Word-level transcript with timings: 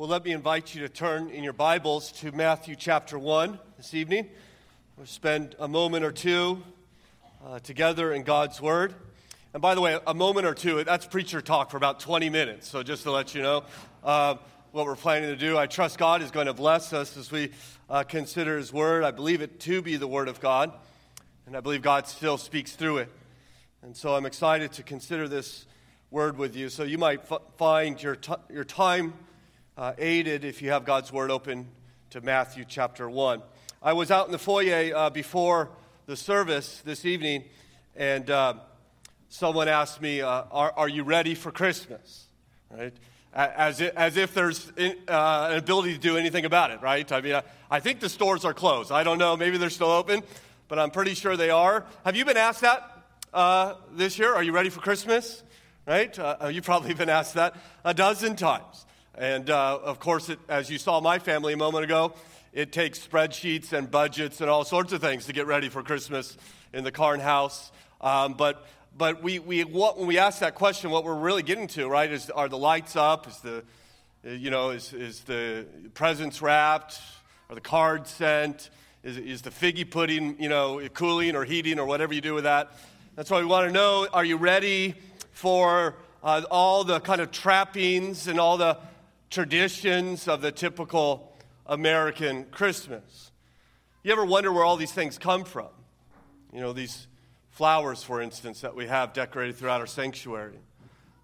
Well, 0.00 0.08
let 0.08 0.24
me 0.24 0.32
invite 0.32 0.74
you 0.74 0.80
to 0.80 0.88
turn 0.88 1.28
in 1.28 1.44
your 1.44 1.52
Bibles 1.52 2.10
to 2.12 2.32
Matthew 2.32 2.74
chapter 2.74 3.18
1 3.18 3.58
this 3.76 3.92
evening. 3.92 4.30
We'll 4.96 5.04
spend 5.04 5.54
a 5.58 5.68
moment 5.68 6.06
or 6.06 6.10
two 6.10 6.62
uh, 7.44 7.58
together 7.58 8.10
in 8.10 8.22
God's 8.22 8.62
Word. 8.62 8.94
And 9.52 9.60
by 9.60 9.74
the 9.74 9.82
way, 9.82 10.00
a 10.06 10.14
moment 10.14 10.46
or 10.46 10.54
two, 10.54 10.82
that's 10.84 11.04
preacher 11.04 11.42
talk 11.42 11.70
for 11.70 11.76
about 11.76 12.00
20 12.00 12.30
minutes. 12.30 12.66
So 12.66 12.82
just 12.82 13.02
to 13.02 13.10
let 13.10 13.34
you 13.34 13.42
know 13.42 13.64
uh, 14.02 14.36
what 14.72 14.86
we're 14.86 14.96
planning 14.96 15.28
to 15.28 15.36
do, 15.36 15.58
I 15.58 15.66
trust 15.66 15.98
God 15.98 16.22
is 16.22 16.30
going 16.30 16.46
to 16.46 16.54
bless 16.54 16.94
us 16.94 17.18
as 17.18 17.30
we 17.30 17.50
uh, 17.90 18.02
consider 18.04 18.56
His 18.56 18.72
Word. 18.72 19.04
I 19.04 19.10
believe 19.10 19.42
it 19.42 19.60
to 19.60 19.82
be 19.82 19.96
the 19.96 20.08
Word 20.08 20.28
of 20.28 20.40
God, 20.40 20.72
and 21.46 21.54
I 21.54 21.60
believe 21.60 21.82
God 21.82 22.08
still 22.08 22.38
speaks 22.38 22.72
through 22.72 22.96
it. 22.96 23.12
And 23.82 23.94
so 23.94 24.14
I'm 24.14 24.24
excited 24.24 24.72
to 24.72 24.82
consider 24.82 25.28
this 25.28 25.66
Word 26.10 26.38
with 26.38 26.56
you. 26.56 26.70
So 26.70 26.84
you 26.84 26.96
might 26.96 27.20
f- 27.30 27.42
find 27.58 28.02
your, 28.02 28.16
t- 28.16 28.32
your 28.48 28.64
time 28.64 29.12
uh, 29.76 29.92
aided 29.98 30.44
if 30.44 30.62
you 30.62 30.70
have 30.70 30.84
God's 30.84 31.12
Word 31.12 31.30
open 31.30 31.68
to 32.10 32.20
Matthew 32.20 32.64
chapter 32.66 33.08
1. 33.08 33.42
I 33.82 33.92
was 33.92 34.10
out 34.10 34.26
in 34.26 34.32
the 34.32 34.38
foyer 34.38 34.94
uh, 34.94 35.10
before 35.10 35.70
the 36.06 36.16
service 36.16 36.82
this 36.84 37.04
evening, 37.04 37.44
and 37.96 38.28
uh, 38.30 38.54
someone 39.28 39.68
asked 39.68 40.02
me, 40.02 40.20
uh, 40.20 40.44
are, 40.50 40.72
are, 40.76 40.88
you 40.88 41.02
ready 41.02 41.34
for 41.34 41.50
Christmas? 41.50 42.26
Right? 42.70 42.92
As 43.32 43.80
if, 43.80 43.96
as 43.96 44.16
if 44.16 44.34
there's 44.34 44.72
in, 44.76 44.96
uh, 45.08 45.48
an 45.52 45.58
ability 45.58 45.94
to 45.94 46.00
do 46.00 46.16
anything 46.16 46.44
about 46.44 46.72
it, 46.72 46.82
right? 46.82 47.10
I 47.12 47.20
mean, 47.20 47.36
I, 47.36 47.42
I 47.70 47.80
think 47.80 48.00
the 48.00 48.08
stores 48.08 48.44
are 48.44 48.54
closed. 48.54 48.90
I 48.90 49.04
don't 49.04 49.18
know. 49.18 49.36
Maybe 49.36 49.56
they're 49.56 49.70
still 49.70 49.90
open, 49.90 50.22
but 50.66 50.80
I'm 50.80 50.90
pretty 50.90 51.14
sure 51.14 51.36
they 51.36 51.50
are. 51.50 51.86
Have 52.04 52.16
you 52.16 52.24
been 52.24 52.36
asked 52.36 52.62
that 52.62 53.04
uh, 53.32 53.74
this 53.92 54.18
year? 54.18 54.34
Are 54.34 54.42
you 54.42 54.52
ready 54.52 54.68
for 54.68 54.80
Christmas? 54.80 55.44
Right? 55.86 56.16
you've 56.50 56.64
probably 56.64 56.94
been 57.02 57.08
asked 57.08 57.34
that 57.34 57.54
a 57.84 57.94
dozen 57.94 58.34
times. 58.34 58.84
And 59.20 59.50
uh, 59.50 59.78
of 59.82 60.00
course, 60.00 60.30
it, 60.30 60.38
as 60.48 60.70
you 60.70 60.78
saw 60.78 60.98
my 61.02 61.18
family 61.18 61.52
a 61.52 61.56
moment 61.58 61.84
ago, 61.84 62.14
it 62.54 62.72
takes 62.72 62.98
spreadsheets 63.06 63.74
and 63.74 63.90
budgets 63.90 64.40
and 64.40 64.48
all 64.48 64.64
sorts 64.64 64.94
of 64.94 65.02
things 65.02 65.26
to 65.26 65.34
get 65.34 65.46
ready 65.46 65.68
for 65.68 65.82
Christmas 65.82 66.38
in 66.72 66.84
the 66.84 66.90
Karn 66.90 67.20
house. 67.20 67.70
Um, 68.00 68.32
but 68.32 68.66
but 68.96 69.22
we, 69.22 69.38
we, 69.38 69.64
what, 69.64 69.98
when 69.98 70.06
we 70.06 70.16
ask 70.16 70.40
that 70.40 70.54
question, 70.54 70.90
what 70.90 71.04
we're 71.04 71.14
really 71.14 71.42
getting 71.42 71.66
to, 71.68 71.86
right, 71.86 72.10
is 72.10 72.30
are 72.30 72.48
the 72.48 72.56
lights 72.56 72.96
up? 72.96 73.28
Is 73.28 73.36
the, 73.40 73.62
you 74.24 74.48
know, 74.48 74.70
is, 74.70 74.94
is 74.94 75.20
the 75.20 75.66
presents 75.92 76.40
wrapped? 76.40 76.98
Are 77.50 77.54
the 77.54 77.60
cards 77.60 78.08
sent? 78.08 78.70
Is, 79.04 79.18
is 79.18 79.42
the 79.42 79.50
figgy 79.50 79.88
pudding, 79.88 80.42
you 80.42 80.48
know, 80.48 80.80
cooling 80.94 81.36
or 81.36 81.44
heating 81.44 81.78
or 81.78 81.84
whatever 81.84 82.14
you 82.14 82.22
do 82.22 82.32
with 82.32 82.44
that? 82.44 82.72
That's 83.16 83.30
why 83.30 83.40
we 83.40 83.46
want 83.46 83.68
to 83.68 83.72
know, 83.72 84.08
are 84.14 84.24
you 84.24 84.38
ready 84.38 84.94
for 85.32 85.94
uh, 86.22 86.40
all 86.50 86.84
the 86.84 87.00
kind 87.00 87.20
of 87.20 87.30
trappings 87.30 88.26
and 88.26 88.40
all 88.40 88.56
the 88.56 88.78
traditions 89.30 90.26
of 90.26 90.42
the 90.42 90.50
typical 90.50 91.32
American 91.64 92.44
Christmas. 92.46 93.30
You 94.02 94.12
ever 94.12 94.24
wonder 94.24 94.52
where 94.52 94.64
all 94.64 94.76
these 94.76 94.92
things 94.92 95.18
come 95.18 95.44
from? 95.44 95.68
You 96.52 96.60
know, 96.60 96.72
these 96.72 97.06
flowers, 97.50 98.02
for 98.02 98.20
instance, 98.20 98.62
that 98.62 98.74
we 98.74 98.88
have 98.88 99.12
decorated 99.12 99.56
throughout 99.56 99.80
our 99.80 99.86
sanctuary, 99.86 100.58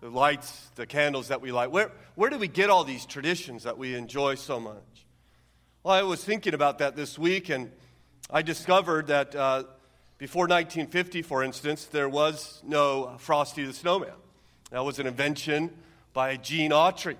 the 0.01 0.09
lights, 0.09 0.71
the 0.77 0.87
candles 0.87 1.29
that 1.29 1.41
we 1.41 1.51
light. 1.51 1.73
Where, 1.73 1.91
where 2.15 2.31
do 2.31 2.39
we 2.39 2.47
get 2.47 2.71
all 2.71 2.85
these 2.85 3.07
traditions 3.07 3.65
that 3.65 3.77
we 3.77 3.97
enjoy 3.97 4.37
so 4.37 4.61
much? 4.61 5.07
Well, 5.83 5.95
I 5.95 6.03
was 6.03 6.25
thinking 6.25 6.55
about 6.55 6.79
that 6.79 6.95
this 6.95 7.19
week, 7.19 7.49
and 7.49 7.73
I 8.31 8.43
discovered 8.43 9.09
that 9.09 9.35
uh, 9.35 9.65
before 10.19 10.43
1950, 10.43 11.23
for 11.23 11.43
instance, 11.43 11.87
there 11.87 12.09
was 12.09 12.63
no 12.65 13.17
Frosty 13.19 13.65
the 13.65 13.73
Snowman. 13.73 14.11
That 14.71 14.85
was 14.85 15.01
an 15.01 15.07
invention 15.07 15.71
by 16.13 16.37
Gene 16.37 16.71
Autry 16.71 17.17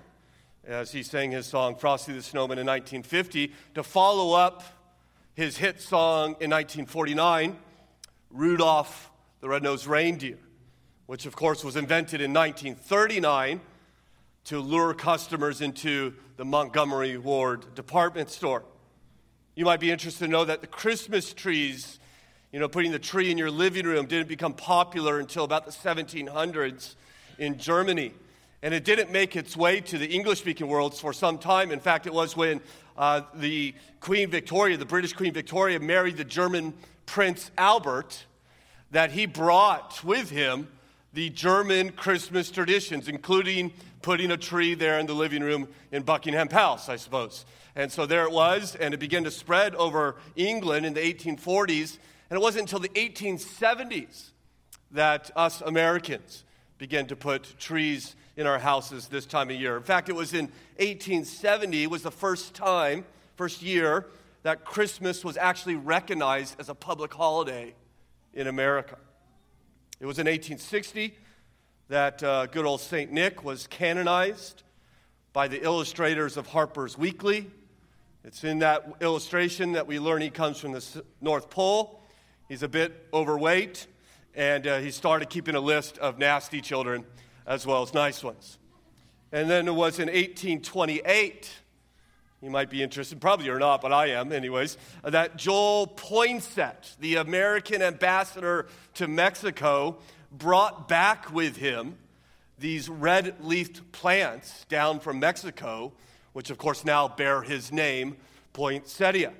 as 0.67 0.91
he 0.91 1.01
sang 1.01 1.31
his 1.31 1.45
song 1.45 1.75
Frosty 1.75 2.11
the 2.11 2.21
Snowman 2.21 2.59
in 2.59 2.67
1950 2.67 3.53
to 3.75 3.83
follow 3.83 4.33
up 4.33 4.63
his 5.33 5.57
hit 5.57 5.79
song 5.81 6.35
in 6.41 6.49
1949, 6.49 7.55
Rudolph 8.31 9.09
the 9.39 9.47
Red-Nosed 9.47 9.87
Reindeer, 9.87 10.37
which 11.05 11.25
of 11.25 11.35
course 11.35 11.63
was 11.63 11.77
invented 11.77 12.21
in 12.21 12.33
1939 12.33 13.61
to 14.45 14.59
lure 14.59 14.93
customers 14.93 15.61
into 15.61 16.13
the 16.35 16.43
Montgomery 16.43 17.17
Ward 17.17 17.73
department 17.75 18.29
store. 18.29 18.63
You 19.55 19.63
might 19.63 19.79
be 19.79 19.89
interested 19.89 20.25
to 20.25 20.31
know 20.31 20.43
that 20.43 20.61
the 20.61 20.67
Christmas 20.67 21.33
trees, 21.33 21.99
you 22.51 22.59
know, 22.59 22.67
putting 22.67 22.91
the 22.91 22.99
tree 22.99 23.31
in 23.31 23.37
your 23.37 23.51
living 23.51 23.85
room 23.85 24.05
didn't 24.05 24.27
become 24.27 24.53
popular 24.53 25.19
until 25.19 25.43
about 25.45 25.65
the 25.65 25.71
1700s 25.71 26.95
in 27.37 27.57
Germany. 27.57 28.13
And 28.67 28.73
it 28.73 28.83
didn't 28.83 29.13
make 29.13 29.37
its 29.37 29.55
way 29.55 29.79
to 29.79 29.97
the 29.97 30.07
English 30.07 30.39
speaking 30.39 30.67
world 30.67 30.93
for 30.93 31.13
some 31.13 31.37
time. 31.37 31.71
In 31.71 31.79
fact, 31.79 32.05
it 32.05 32.13
was 32.13 32.35
when 32.35 32.59
uh, 32.97 33.21
the 33.33 33.73
Queen 34.01 34.29
Victoria, 34.29 34.75
the 34.75 34.83
British 34.83 35.13
Queen 35.13 35.31
Victoria, 35.31 35.79
married 35.79 36.17
the 36.17 36.25
German 36.25 36.73
Prince 37.05 37.49
Albert 37.57 38.25
that 38.91 39.11
he 39.11 39.25
brought 39.25 40.03
with 40.03 40.29
him 40.31 40.67
the 41.13 41.29
German 41.29 41.93
Christmas 41.93 42.51
traditions, 42.51 43.07
including 43.07 43.71
putting 44.01 44.31
a 44.31 44.37
tree 44.37 44.73
there 44.73 44.99
in 44.99 45.05
the 45.05 45.15
living 45.15 45.43
room 45.43 45.69
in 45.93 46.03
Buckingham 46.03 46.49
Palace, 46.49 46.89
I 46.89 46.97
suppose. 46.97 47.45
And 47.73 47.89
so 47.89 48.05
there 48.05 48.25
it 48.25 48.33
was, 48.33 48.75
and 48.75 48.93
it 48.93 48.99
began 48.99 49.23
to 49.23 49.31
spread 49.31 49.75
over 49.75 50.17
England 50.35 50.85
in 50.85 50.93
the 50.93 50.99
1840s. 50.99 51.99
And 52.29 52.37
it 52.37 52.41
wasn't 52.41 52.63
until 52.63 52.79
the 52.79 52.89
1870s 52.89 54.31
that 54.91 55.31
us 55.37 55.61
Americans 55.61 56.43
began 56.77 57.07
to 57.07 57.15
put 57.15 57.57
trees 57.59 58.15
in 58.35 58.45
our 58.45 58.59
houses 58.59 59.07
this 59.07 59.25
time 59.25 59.49
of 59.49 59.55
year. 59.55 59.77
In 59.77 59.83
fact, 59.83 60.09
it 60.09 60.15
was 60.15 60.33
in 60.33 60.45
1870 60.77 61.87
was 61.87 62.03
the 62.03 62.11
first 62.11 62.53
time, 62.53 63.05
first 63.35 63.61
year 63.61 64.05
that 64.43 64.63
Christmas 64.63 65.25
was 65.25 65.37
actually 65.37 65.75
recognized 65.75 66.55
as 66.59 66.69
a 66.69 66.75
public 66.75 67.13
holiday 67.13 67.73
in 68.33 68.47
America. 68.47 68.97
It 69.99 70.05
was 70.05 70.19
in 70.19 70.27
1860 70.27 71.17
that 71.89 72.21
uh, 72.21 72.45
good 72.45 72.65
old 72.65 72.81
St. 72.81 73.11
Nick 73.11 73.43
was 73.43 73.65
canonized 73.67 74.63
by 75.33 75.47
the 75.47 75.63
illustrators 75.63 76.37
of 76.37 76.47
Harper's 76.47 76.97
Weekly. 76.97 77.49
It's 78.23 78.43
in 78.43 78.59
that 78.59 78.97
illustration 79.01 79.71
that 79.71 79.87
we 79.87 79.99
learn 79.99 80.21
he 80.21 80.29
comes 80.29 80.59
from 80.59 80.73
the 80.73 81.03
North 81.21 81.49
Pole. 81.49 82.01
He's 82.47 82.63
a 82.63 82.67
bit 82.67 83.07
overweight, 83.13 83.87
and 84.37 84.67
uh, 84.67 84.77
he 84.77 84.91
started 84.91 85.29
keeping 85.29 85.55
a 85.55 85.59
list 85.59 85.97
of 85.97 86.19
nasty 86.19 86.61
children 86.61 87.03
as 87.47 87.65
well 87.65 87.81
as 87.81 87.93
nice 87.93 88.23
ones. 88.23 88.59
And 89.31 89.49
then 89.49 89.67
it 89.67 89.73
was 89.73 89.97
in 89.97 90.05
1828, 90.07 91.51
you 92.41 92.49
might 92.51 92.69
be 92.69 92.83
interested, 92.83 93.19
probably 93.19 93.47
you're 93.47 93.57
not, 93.57 93.81
but 93.81 93.91
I 93.91 94.11
am, 94.11 94.31
anyways, 94.31 94.77
that 95.03 95.37
Joel 95.37 95.87
Poinsett, 95.87 96.95
the 96.99 97.15
American 97.15 97.81
ambassador 97.81 98.67
to 98.93 99.07
Mexico, 99.07 99.97
brought 100.31 100.87
back 100.87 101.33
with 101.33 101.57
him 101.57 101.97
these 102.59 102.89
red 102.89 103.35
leafed 103.43 103.91
plants 103.91 104.65
down 104.69 104.99
from 104.99 105.19
Mexico, 105.19 105.93
which 106.33 106.51
of 106.51 106.59
course 106.59 106.85
now 106.85 107.07
bear 107.07 107.41
his 107.41 107.71
name, 107.71 108.15
poinsettia. 108.53 109.33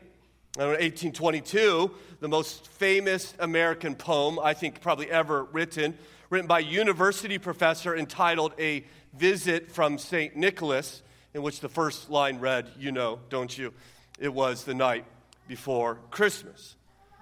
In 0.57 0.63
1822, 0.63 1.91
the 2.19 2.27
most 2.27 2.67
famous 2.67 3.35
American 3.37 3.93
poem, 3.93 4.39
I 4.39 4.55
think 4.55 4.81
probably 4.81 5.07
ever 5.11 5.43
written, 5.43 5.95
written 6.31 6.47
by 6.47 6.61
a 6.61 6.63
university 6.63 7.37
professor 7.37 7.95
entitled 7.95 8.53
A 8.57 8.83
Visit 9.13 9.71
from 9.71 9.99
St. 9.99 10.35
Nicholas, 10.35 11.03
in 11.35 11.43
which 11.43 11.59
the 11.59 11.69
first 11.69 12.09
line 12.09 12.39
read, 12.39 12.71
You 12.79 12.91
know, 12.91 13.19
don't 13.29 13.55
you? 13.55 13.71
It 14.19 14.33
was 14.33 14.63
the 14.63 14.73
night 14.73 15.05
before 15.47 15.99
Christmas. 16.09 16.75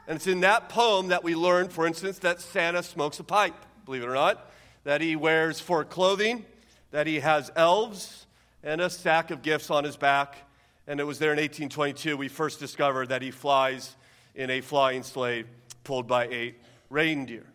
And 0.08 0.16
it's 0.16 0.28
in 0.28 0.40
that 0.40 0.70
poem 0.70 1.10
that 1.10 1.22
we 1.22 1.36
learn, 1.36 1.68
for 1.68 1.86
instance, 1.86 2.20
that 2.20 2.40
Santa 2.40 2.84
smokes 2.84 3.20
a 3.20 3.26
pipe, 3.26 3.66
believe 3.84 4.04
it 4.04 4.08
or 4.08 4.14
not, 4.14 4.50
that 4.86 5.02
he 5.02 5.18
wears 5.18 5.60
for 5.60 5.84
clothing, 5.84 6.46
that 6.92 7.06
he 7.06 7.20
has 7.20 7.52
elves, 7.58 8.28
and 8.64 8.80
a 8.80 8.90
sack 8.90 9.30
of 9.30 9.42
gifts 9.42 9.70
on 9.70 9.84
his 9.84 9.98
back. 9.98 10.38
And 10.88 11.00
it 11.00 11.04
was 11.04 11.20
there 11.20 11.32
in 11.32 11.38
1822 11.38 12.16
we 12.16 12.28
first 12.28 12.60
discovered 12.60 13.10
that 13.10 13.22
he 13.22 13.32
flies 13.32 13.96
in 14.36 14.50
a 14.50 14.62
flying 14.62 15.04
sleigh 15.04 15.46
pulled 15.84 16.08
by 16.08 16.28
eight 16.28 16.56
reindeer. 16.90 17.46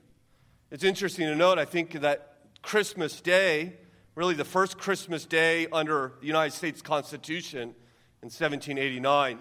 It's 0.71 0.85
interesting 0.85 1.27
to 1.27 1.35
note, 1.35 1.59
I 1.59 1.65
think, 1.65 1.93
that 2.00 2.37
Christmas 2.62 3.21
Day, 3.21 3.75
really 4.15 4.35
the 4.35 4.44
first 4.44 4.79
Christmas 4.79 5.27
Day 5.27 5.67
under 5.73 6.12
the 6.21 6.27
United 6.27 6.55
States 6.55 6.82
Constitution 6.82 7.75
in 8.23 8.27
1789, 8.27 9.38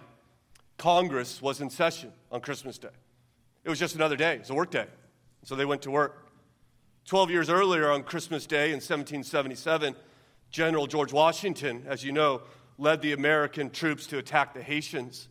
Congress 0.78 1.42
was 1.42 1.62
in 1.62 1.70
session 1.70 2.12
on 2.32 2.42
Christmas 2.42 2.78
Day. 2.78 2.90
It 3.64 3.70
was 3.70 3.80
just 3.80 3.96
another 3.96 4.16
day, 4.16 4.36
it 4.36 4.40
was 4.40 4.50
a 4.50 4.56
work 4.56 4.72
day. 4.72 4.88
So 5.44 5.56
they 5.56 5.66
went 5.66 5.82
to 5.84 5.92
work. 5.92 6.28
Twelve 7.06 7.32
years 7.32 7.50
earlier, 7.50 7.90
on 7.92 8.04
Christmas 8.04 8.46
Day 8.46 8.68
in 8.68 8.76
1777, 8.76 9.96
General 10.52 10.88
George 10.88 11.12
Washington, 11.14 11.84
as 11.88 12.04
you 12.04 12.12
know, 12.12 12.42
led 12.80 13.02
the 13.02 13.12
American 13.12 13.70
troops 13.70 14.08
to 14.08 14.18
attack 14.18 14.54
the 14.54 14.64
Hessians 14.64 15.28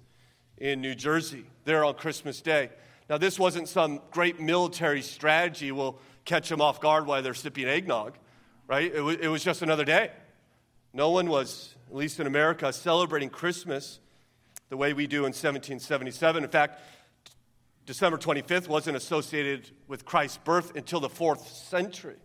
in 0.59 0.81
New 0.81 0.95
Jersey 0.95 1.47
there 1.65 1.85
on 1.85 1.95
Christmas 1.95 2.41
Day. 2.43 2.71
Now, 3.09 3.17
this 3.17 3.39
wasn't 3.39 3.69
some 3.69 4.03
great 4.11 4.39
military 4.39 5.01
strategy. 5.01 5.73
We'll 5.73 5.99
catch 6.27 6.51
them 6.51 6.61
off 6.61 6.81
guard 6.81 7.07
while 7.07 7.23
they're 7.23 7.33
sipping 7.33 7.67
eggnog, 7.67 8.19
right? 8.67 8.95
It 8.95 9.01
was, 9.01 9.17
it 9.17 9.29
was 9.29 9.43
just 9.43 9.63
another 9.63 9.85
day. 9.85 10.11
No 10.93 11.11
one 11.11 11.29
was 11.29 11.75
at 11.89 11.97
least 11.97 12.21
in 12.21 12.27
America, 12.27 12.71
celebrating 12.73 13.31
Christmas 13.31 13.99
the 14.69 14.77
way 14.77 14.93
we 14.93 15.07
do 15.07 15.21
in 15.21 15.33
1777. 15.33 16.45
In 16.45 16.51
fact, 16.51 16.81
December 17.87 18.19
25th 18.19 18.69
wasn't 18.69 18.95
associated 18.95 19.71
with 19.87 20.05
Christ's 20.05 20.37
birth 20.39 20.77
until 20.77 21.01
the 21.01 21.09
fourth 21.09 21.49
century. 21.49 22.17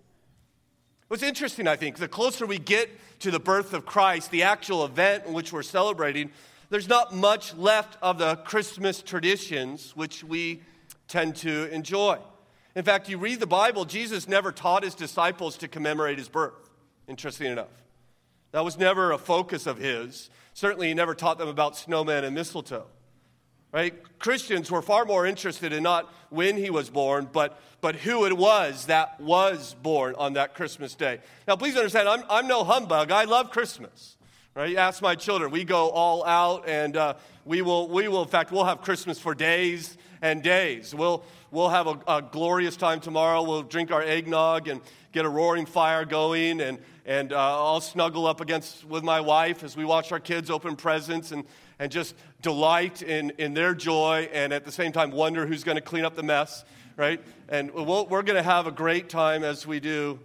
What's 1.13 1.21
interesting, 1.21 1.67
I 1.67 1.75
think, 1.75 1.97
the 1.97 2.07
closer 2.07 2.47
we 2.47 2.57
get 2.57 2.89
to 3.19 3.29
the 3.29 3.39
birth 3.39 3.73
of 3.73 3.85
Christ, 3.85 4.31
the 4.31 4.41
actual 4.41 4.83
event 4.83 5.27
in 5.27 5.33
which 5.33 5.53
we're 5.53 5.61
celebrating, 5.61 6.31
there's 6.71 6.87
not 6.89 7.13
much 7.13 7.53
left 7.53 7.99
of 8.01 8.17
the 8.17 8.37
Christmas 8.37 8.99
traditions 9.03 9.95
which 9.95 10.23
we 10.23 10.63
tend 11.07 11.35
to 11.35 11.71
enjoy. 11.71 12.17
In 12.73 12.83
fact, 12.83 13.09
you 13.09 13.19
read 13.19 13.39
the 13.39 13.45
Bible, 13.45 13.85
Jesus 13.85 14.27
never 14.27 14.51
taught 14.51 14.81
his 14.81 14.95
disciples 14.95 15.55
to 15.57 15.67
commemorate 15.67 16.17
his 16.17 16.29
birth, 16.29 16.71
interesting 17.07 17.51
enough. 17.51 17.83
That 18.51 18.65
was 18.65 18.79
never 18.79 19.11
a 19.11 19.19
focus 19.19 19.67
of 19.67 19.77
his. 19.77 20.31
Certainly, 20.55 20.87
he 20.87 20.93
never 20.95 21.13
taught 21.13 21.37
them 21.37 21.47
about 21.47 21.75
snowmen 21.75 22.23
and 22.23 22.33
mistletoe. 22.33 22.87
Right? 23.73 23.95
Christians 24.19 24.69
were 24.69 24.83
far 24.83 25.03
more 25.03 25.25
interested 25.25 25.73
in 25.73 25.81
not 25.81 26.13
when 26.29 26.57
he 26.57 26.69
was 26.69 26.91
born, 26.91 27.27
but, 27.33 27.59
but 27.81 27.95
who 27.95 28.25
it 28.25 28.37
was 28.37 28.85
that 28.85 29.19
was 29.19 29.75
born 29.81 30.13
on 30.15 30.33
that 30.33 30.53
Christmas 30.53 30.93
day. 30.93 31.19
Now, 31.47 31.55
please 31.55 31.75
understand, 31.75 32.07
I'm, 32.07 32.23
I'm 32.29 32.47
no 32.47 32.63
humbug. 32.63 33.09
I 33.09 33.23
love 33.23 33.49
Christmas. 33.49 34.15
Right? 34.55 34.69
You 34.69 34.77
ask 34.77 35.01
my 35.01 35.15
children, 35.15 35.49
we 35.49 35.63
go 35.63 35.89
all 35.89 36.23
out, 36.23 36.69
and 36.69 36.95
uh, 36.95 37.15
we, 37.45 37.63
will, 37.63 37.87
we 37.87 38.07
will, 38.07 38.21
in 38.21 38.29
fact, 38.29 38.51
we'll 38.51 38.65
have 38.65 38.81
Christmas 38.81 39.17
for 39.17 39.33
days 39.33 39.97
and 40.21 40.43
days. 40.43 40.93
We'll, 40.93 41.23
we'll 41.49 41.69
have 41.69 41.87
a, 41.87 41.99
a 42.07 42.21
glorious 42.21 42.77
time 42.77 42.99
tomorrow. 42.99 43.41
We'll 43.41 43.63
drink 43.63 43.91
our 43.91 44.03
eggnog 44.03 44.67
and 44.67 44.81
get 45.11 45.25
a 45.25 45.29
roaring 45.29 45.65
fire 45.65 46.05
going, 46.05 46.61
and, 46.61 46.77
and 47.07 47.33
uh, 47.33 47.37
I'll 47.37 47.81
snuggle 47.81 48.27
up 48.27 48.39
against 48.39 48.85
with 48.85 49.03
my 49.03 49.19
wife 49.19 49.63
as 49.63 49.75
we 49.75 49.83
watch 49.83 50.11
our 50.11 50.19
kids 50.19 50.51
open 50.51 50.75
presents 50.75 51.31
and, 51.31 51.43
and 51.83 51.91
just 51.91 52.15
delight 52.41 53.01
in, 53.01 53.31
in 53.31 53.53
their 53.53 53.75
joy, 53.75 54.29
and 54.31 54.53
at 54.53 54.63
the 54.63 54.71
same 54.71 54.93
time 54.93 55.11
wonder 55.11 55.45
who's 55.45 55.65
going 55.65 55.75
to 55.75 55.81
clean 55.81 56.05
up 56.05 56.15
the 56.15 56.23
mess, 56.23 56.63
right? 56.95 57.21
And 57.49 57.71
we'll, 57.71 58.07
we're 58.07 58.21
going 58.21 58.37
to 58.37 58.41
have 58.41 58.67
a 58.67 58.71
great 58.71 59.09
time 59.09 59.43
as 59.43 59.67
we 59.67 59.81
do 59.81 60.21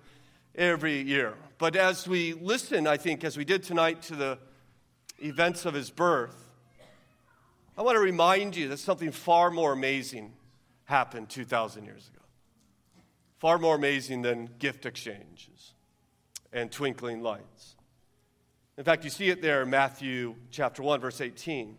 every 0.55 1.01
year. 1.01 1.35
But 1.59 1.75
as 1.75 2.07
we 2.07 2.35
listen, 2.35 2.87
I 2.87 2.97
think, 2.97 3.25
as 3.25 3.37
we 3.37 3.45
did 3.45 3.65
tonight 3.65 4.03
to 4.03 4.15
the 4.15 4.39
events 5.19 5.67
of 5.67 5.75
his 5.75 5.91
birth, 5.91 6.37
I 7.77 7.83
want 7.83 7.97
to 7.97 8.01
remind 8.01 8.55
you 8.55 8.69
that 8.69 8.79
something 8.79 9.11
far 9.11 9.51
more 9.51 9.73
amazing 9.73 10.35
happened 10.85 11.29
2,000 11.29 11.85
years 11.85 12.09
ago. 12.15 12.25
Far 13.39 13.59
more 13.59 13.75
amazing 13.75 14.23
than 14.23 14.49
gift 14.61 14.87
exchanges 14.87 15.75
and 16.53 16.71
twinkling 16.71 17.21
lights. 17.21 17.75
In 18.79 18.85
fact, 18.85 19.03
you 19.03 19.11
see 19.11 19.29
it 19.29 19.43
there 19.43 19.63
in 19.63 19.71
Matthew 19.71 20.37
chapter 20.53 20.85
1, 20.85 21.01
verse 21.01 21.21
18. 21.21 21.77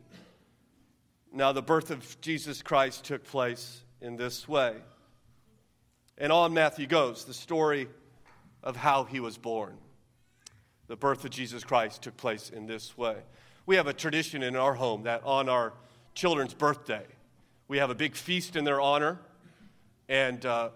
Now, 1.32 1.54
the 1.54 1.62
birth 1.62 1.92
of 1.92 2.20
Jesus 2.20 2.62
Christ 2.62 3.06
took 3.06 3.24
place 3.24 3.84
in 4.02 4.18
this 4.18 4.50
way. 4.50 4.76
And 6.18 6.30
on 6.34 6.54
Matthew 6.54 6.88
goes 6.88 7.24
the 7.24 7.34
story 7.34 7.88
of 8.62 8.76
how 8.76 9.06
he 9.06 9.22
was 9.22 9.38
born. 9.38 9.78
The 10.88 10.98
birth 10.98 11.24
of 11.24 11.32
Jesus 11.32 11.64
Christ 11.64 12.02
took 12.02 12.18
place 12.18 12.50
in 12.50 12.66
this 12.66 12.98
way. 12.98 13.16
We 13.66 13.78
have 13.78 13.88
a 13.88 13.94
tradition 13.94 14.44
in 14.44 14.58
our 14.58 14.74
home 14.74 15.04
that 15.04 15.24
on 15.24 15.48
our 15.48 15.72
children's 16.16 16.54
birthday, 16.54 17.06
we 17.70 17.78
have 17.78 17.90
a 17.90 17.96
big 17.96 18.14
feast 18.14 18.58
in 18.58 18.66
their 18.66 18.82
honor, 18.82 19.22
and, 20.10 20.46
uh, 20.46 20.72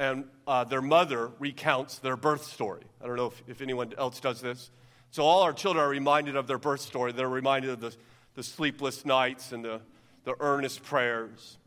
and 0.00 0.24
uh, 0.48 0.64
their 0.64 0.82
mother 0.82 1.30
recounts 1.38 2.00
their 2.00 2.16
birth 2.16 2.42
story. 2.42 2.82
I 3.00 3.06
don't 3.06 3.14
know 3.14 3.26
if, 3.26 3.42
if 3.46 3.60
anyone 3.60 3.92
else 3.96 4.18
does 4.18 4.40
this. 4.40 4.72
So 5.10 5.24
all 5.24 5.42
our 5.42 5.52
children 5.52 5.84
are 5.84 5.88
reminded 5.88 6.36
of 6.36 6.46
their 6.46 6.58
birth 6.58 6.80
story. 6.80 7.12
They're 7.12 7.28
reminded 7.28 7.70
of 7.70 7.80
the, 7.80 7.94
the 8.34 8.42
sleepless 8.42 9.04
nights 9.04 9.52
and 9.52 9.64
the, 9.64 9.80
the 10.24 10.36
earnest 10.38 10.84
prayers. 10.84 11.58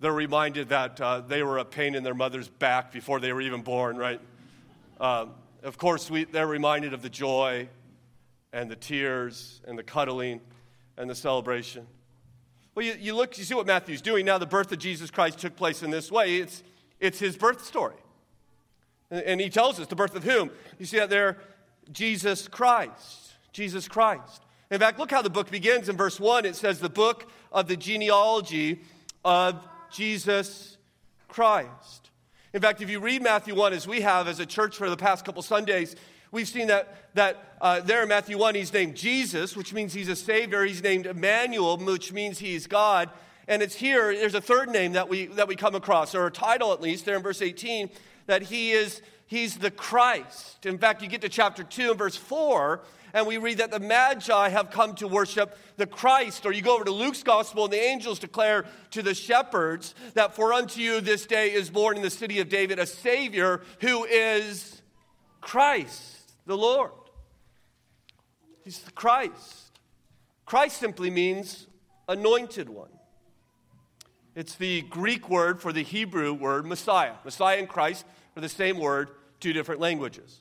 They're 0.00 0.12
reminded 0.12 0.68
that 0.68 1.00
uh, 1.00 1.20
they 1.20 1.42
were 1.42 1.58
a 1.58 1.64
pain 1.64 1.96
in 1.96 2.04
their 2.04 2.14
mother's 2.14 2.48
back 2.48 2.92
before 2.92 3.18
they 3.18 3.32
were 3.32 3.40
even 3.40 3.62
born, 3.62 3.96
right? 3.96 4.20
Um, 5.00 5.32
of 5.64 5.76
course, 5.76 6.08
we, 6.08 6.24
they're 6.24 6.46
reminded 6.46 6.94
of 6.94 7.02
the 7.02 7.08
joy 7.10 7.68
and 8.52 8.70
the 8.70 8.76
tears 8.76 9.60
and 9.66 9.76
the 9.76 9.82
cuddling 9.82 10.40
and 10.96 11.10
the 11.10 11.16
celebration. 11.16 11.84
Well, 12.76 12.86
you, 12.86 12.94
you 13.00 13.16
look, 13.16 13.36
you 13.38 13.44
see 13.44 13.54
what 13.54 13.66
Matthew's 13.66 14.00
doing 14.00 14.24
now. 14.24 14.38
The 14.38 14.46
birth 14.46 14.70
of 14.70 14.78
Jesus 14.78 15.10
Christ 15.10 15.40
took 15.40 15.56
place 15.56 15.82
in 15.82 15.90
this 15.90 16.12
way. 16.12 16.36
It's, 16.36 16.62
it's 17.00 17.18
his 17.18 17.36
birth 17.36 17.64
story. 17.64 17.96
And, 19.10 19.22
and 19.22 19.40
he 19.40 19.50
tells 19.50 19.80
us 19.80 19.88
the 19.88 19.96
birth 19.96 20.14
of 20.14 20.22
whom? 20.22 20.50
You 20.78 20.86
see 20.86 20.98
that 20.98 21.10
there? 21.10 21.38
Jesus 21.92 22.48
Christ. 22.48 23.32
Jesus 23.52 23.88
Christ. 23.88 24.42
In 24.70 24.78
fact, 24.78 24.98
look 24.98 25.10
how 25.10 25.22
the 25.22 25.30
book 25.30 25.50
begins 25.50 25.88
in 25.88 25.96
verse 25.96 26.20
1. 26.20 26.44
It 26.44 26.56
says, 26.56 26.78
The 26.78 26.88
book 26.88 27.30
of 27.50 27.68
the 27.68 27.76
genealogy 27.76 28.82
of 29.24 29.66
Jesus 29.90 30.76
Christ. 31.28 32.10
In 32.52 32.60
fact, 32.60 32.80
if 32.80 32.90
you 32.90 33.00
read 33.00 33.22
Matthew 33.22 33.54
1, 33.54 33.72
as 33.72 33.86
we 33.86 34.00
have 34.02 34.28
as 34.28 34.40
a 34.40 34.46
church 34.46 34.76
for 34.76 34.88
the 34.90 34.96
past 34.96 35.24
couple 35.24 35.42
Sundays, 35.42 35.96
we've 36.30 36.48
seen 36.48 36.68
that, 36.68 37.14
that 37.14 37.56
uh, 37.60 37.80
there 37.80 38.02
in 38.02 38.08
Matthew 38.08 38.38
1, 38.38 38.54
he's 38.54 38.72
named 38.72 38.96
Jesus, 38.96 39.56
which 39.56 39.72
means 39.72 39.92
he's 39.92 40.08
a 40.08 40.16
Savior. 40.16 40.64
He's 40.64 40.82
named 40.82 41.06
Emmanuel, 41.06 41.76
which 41.78 42.12
means 42.12 42.38
he's 42.38 42.66
God. 42.66 43.10
And 43.46 43.62
it's 43.62 43.74
here, 43.74 44.14
there's 44.14 44.34
a 44.34 44.40
third 44.40 44.68
name 44.68 44.92
that 44.92 45.08
we, 45.08 45.26
that 45.26 45.48
we 45.48 45.56
come 45.56 45.74
across, 45.74 46.14
or 46.14 46.26
a 46.26 46.30
title 46.30 46.72
at 46.72 46.82
least, 46.82 47.06
there 47.06 47.16
in 47.16 47.22
verse 47.22 47.40
18, 47.40 47.88
that 48.26 48.42
he 48.42 48.72
is, 48.72 49.00
he's 49.28 49.58
the 49.58 49.70
Christ. 49.70 50.66
In 50.66 50.78
fact, 50.78 51.02
you 51.02 51.08
get 51.08 51.20
to 51.20 51.28
chapter 51.28 51.62
2 51.62 51.90
and 51.90 51.98
verse 51.98 52.16
4, 52.16 52.80
and 53.14 53.26
we 53.26 53.38
read 53.38 53.58
that 53.58 53.70
the 53.70 53.80
Magi 53.80 54.48
have 54.48 54.70
come 54.70 54.94
to 54.96 55.06
worship 55.06 55.56
the 55.76 55.86
Christ. 55.86 56.44
Or 56.44 56.52
you 56.52 56.60
go 56.60 56.74
over 56.74 56.84
to 56.84 56.90
Luke's 56.90 57.22
gospel, 57.22 57.64
and 57.64 57.72
the 57.72 57.80
angels 57.80 58.18
declare 58.18 58.66
to 58.90 59.02
the 59.02 59.14
shepherds 59.14 59.94
that 60.14 60.34
for 60.34 60.52
unto 60.52 60.80
you 60.80 61.00
this 61.00 61.24
day 61.24 61.52
is 61.52 61.70
born 61.70 61.96
in 61.96 62.02
the 62.02 62.10
city 62.10 62.40
of 62.40 62.48
David 62.48 62.78
a 62.78 62.86
Savior 62.86 63.62
who 63.80 64.04
is 64.04 64.82
Christ, 65.40 66.32
the 66.46 66.56
Lord. 66.56 66.90
He's 68.64 68.80
the 68.80 68.92
Christ. 68.92 69.70
Christ 70.44 70.78
simply 70.78 71.10
means 71.10 71.66
anointed 72.08 72.68
one. 72.68 72.90
It's 74.34 74.54
the 74.54 74.82
Greek 74.82 75.28
word 75.28 75.60
for 75.60 75.72
the 75.72 75.82
Hebrew 75.82 76.32
word 76.32 76.64
Messiah. 76.66 77.14
Messiah 77.24 77.58
and 77.58 77.68
Christ 77.68 78.06
are 78.36 78.40
the 78.40 78.48
same 78.48 78.78
word, 78.78 79.10
two 79.40 79.52
different 79.52 79.80
languages. 79.80 80.40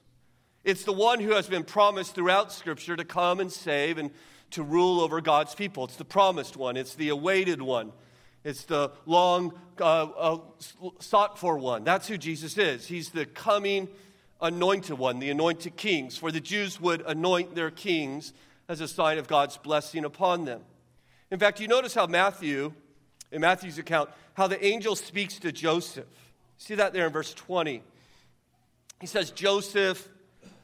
It's 0.64 0.84
the 0.84 0.94
one 0.94 1.20
who 1.20 1.32
has 1.32 1.48
been 1.48 1.64
promised 1.64 2.16
throughout 2.16 2.52
Scripture 2.52 2.96
to 2.96 3.06
come 3.06 3.40
and 3.40 3.52
save 3.52 3.98
and 3.98 4.12
to 4.52 4.64
rule 4.64 5.00
over 5.02 5.22
God's 5.22 5.56
people. 5.56 5.86
It's 5.86 5.96
the 5.96 6.06
promised 6.06 6.58
one, 6.58 6.78
it's 6.78 6.96
the 6.96 7.10
awaited 7.10 7.62
one, 7.62 7.92
it's 8.44 8.66
the 8.66 8.92
long 9.06 9.54
uh, 9.80 10.04
uh, 10.04 10.38
sought 11.00 11.40
for 11.40 11.58
one. 11.58 11.84
That's 11.84 12.08
who 12.08 12.18
Jesus 12.18 12.58
is. 12.58 12.88
He's 12.88 13.10
the 13.10 13.26
coming 13.26 13.88
anointed 14.42 14.98
one, 14.98 15.20
the 15.20 15.30
anointed 15.30 15.76
kings. 15.76 16.18
For 16.18 16.32
the 16.32 16.40
Jews 16.40 16.80
would 16.80 17.02
anoint 17.06 17.56
their 17.56 17.72
kings 17.72 18.34
as 18.70 18.82
a 18.82 18.88
sign 18.88 19.18
of 19.18 19.28
God's 19.28 19.58
blessing 19.58 20.06
upon 20.06 20.46
them. 20.46 20.62
In 21.32 21.40
fact, 21.40 21.60
you 21.60 21.68
notice 21.68 21.94
how 21.94 22.08
Matthew, 22.08 22.74
in 23.32 23.42
Matthew's 23.42 23.78
account, 23.78 24.10
how 24.34 24.48
the 24.48 24.64
angel 24.64 24.96
speaks 24.96 25.40
to 25.40 25.52
Joseph. 25.52 26.06
See 26.58 26.76
that 26.76 26.94
there 26.94 27.08
in 27.08 27.14
verse 27.14 27.34
20. 27.34 27.84
He 29.00 29.08
says, 29.08 29.32
Joseph, 29.32 30.08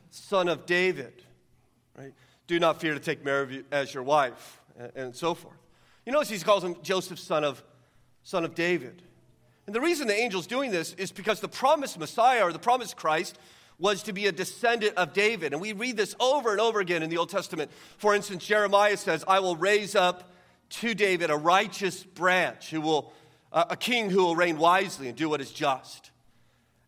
son 0.09 0.47
of 0.47 0.65
David, 0.65 1.23
right? 1.97 2.13
Do 2.47 2.59
not 2.59 2.81
fear 2.81 2.93
to 2.93 2.99
take 2.99 3.23
Mary 3.23 3.63
as 3.71 3.93
your 3.93 4.03
wife, 4.03 4.61
and, 4.95 5.15
so 5.15 5.33
forth. 5.33 5.55
You 6.05 6.11
notice 6.11 6.29
he 6.29 6.39
calls 6.39 6.63
him 6.63 6.75
Joseph, 6.81 7.19
son 7.19 7.43
of, 7.43 7.63
son 8.23 8.43
of 8.43 8.55
David. 8.55 9.01
And 9.65 9.75
the 9.75 9.81
reason 9.81 10.07
the 10.07 10.15
angel's 10.15 10.47
doing 10.47 10.71
this 10.71 10.93
is 10.95 11.11
because 11.11 11.39
the 11.39 11.47
promised 11.47 11.97
Messiah 11.97 12.43
or 12.43 12.51
the 12.51 12.59
promised 12.59 12.97
Christ 12.97 13.37
was 13.79 14.03
to 14.03 14.13
be 14.13 14.27
a 14.27 14.31
descendant 14.31 14.95
of 14.97 15.13
David. 15.13 15.53
And 15.53 15.61
we 15.61 15.73
read 15.73 15.97
this 15.97 16.15
over 16.19 16.51
and 16.51 16.59
over 16.59 16.79
again 16.79 17.01
in 17.01 17.09
the 17.09 17.17
Old 17.17 17.29
Testament. 17.29 17.71
For 17.97 18.13
instance, 18.13 18.45
Jeremiah 18.45 18.97
says, 18.97 19.23
I 19.27 19.39
will 19.39 19.55
raise 19.55 19.95
up 19.95 20.31
to 20.69 20.93
David 20.93 21.29
a 21.29 21.35
righteous 21.35 22.03
branch 22.03 22.71
who 22.71 22.81
will, 22.81 23.13
uh, 23.51 23.65
a 23.69 23.77
king 23.77 24.09
who 24.09 24.23
will 24.23 24.35
reign 24.35 24.57
wisely 24.57 25.07
and 25.07 25.17
do 25.17 25.29
what 25.29 25.39
is 25.39 25.51
just. 25.51 26.11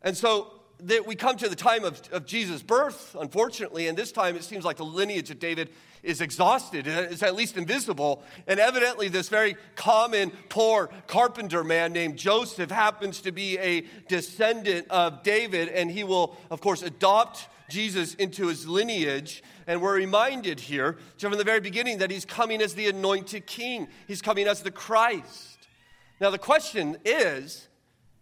And 0.01 0.17
so 0.17 0.54
that 0.79 1.05
we 1.05 1.15
come 1.15 1.37
to 1.37 1.49
the 1.49 1.55
time 1.55 1.83
of, 1.83 2.01
of 2.11 2.25
Jesus' 2.25 2.61
birth, 2.61 3.15
unfortunately, 3.19 3.87
and 3.87 3.97
this 3.97 4.11
time 4.11 4.35
it 4.35 4.43
seems 4.43 4.65
like 4.65 4.77
the 4.77 4.85
lineage 4.85 5.31
of 5.31 5.39
David 5.39 5.69
is 6.03 6.21
exhausted. 6.21 6.85
It's 6.87 7.23
at 7.23 7.35
least 7.35 7.57
invisible. 7.57 8.23
And 8.47 8.59
evidently, 8.59 9.07
this 9.07 9.29
very 9.29 9.55
common, 9.75 10.31
poor 10.49 10.89
carpenter 11.07 11.63
man 11.63 11.93
named 11.93 12.17
Joseph 12.17 12.69
happens 12.69 13.21
to 13.21 13.31
be 13.31 13.57
a 13.57 13.85
descendant 14.07 14.87
of 14.89 15.23
David, 15.23 15.69
and 15.69 15.89
he 15.89 16.03
will, 16.03 16.37
of 16.51 16.61
course, 16.61 16.83
adopt 16.83 17.47
Jesus 17.69 18.13
into 18.15 18.47
his 18.47 18.67
lineage. 18.67 19.43
And 19.67 19.81
we're 19.81 19.95
reminded 19.95 20.59
here 20.59 20.97
from 21.17 21.31
the 21.37 21.43
very 21.43 21.59
beginning 21.59 21.97
that 21.99 22.11
he's 22.11 22.25
coming 22.25 22.61
as 22.61 22.75
the 22.75 22.87
anointed 22.87 23.47
king, 23.47 23.87
he's 24.07 24.21
coming 24.21 24.47
as 24.47 24.61
the 24.61 24.71
Christ. 24.71 25.67
Now, 26.21 26.29
the 26.29 26.37
question 26.37 26.97
is 27.03 27.67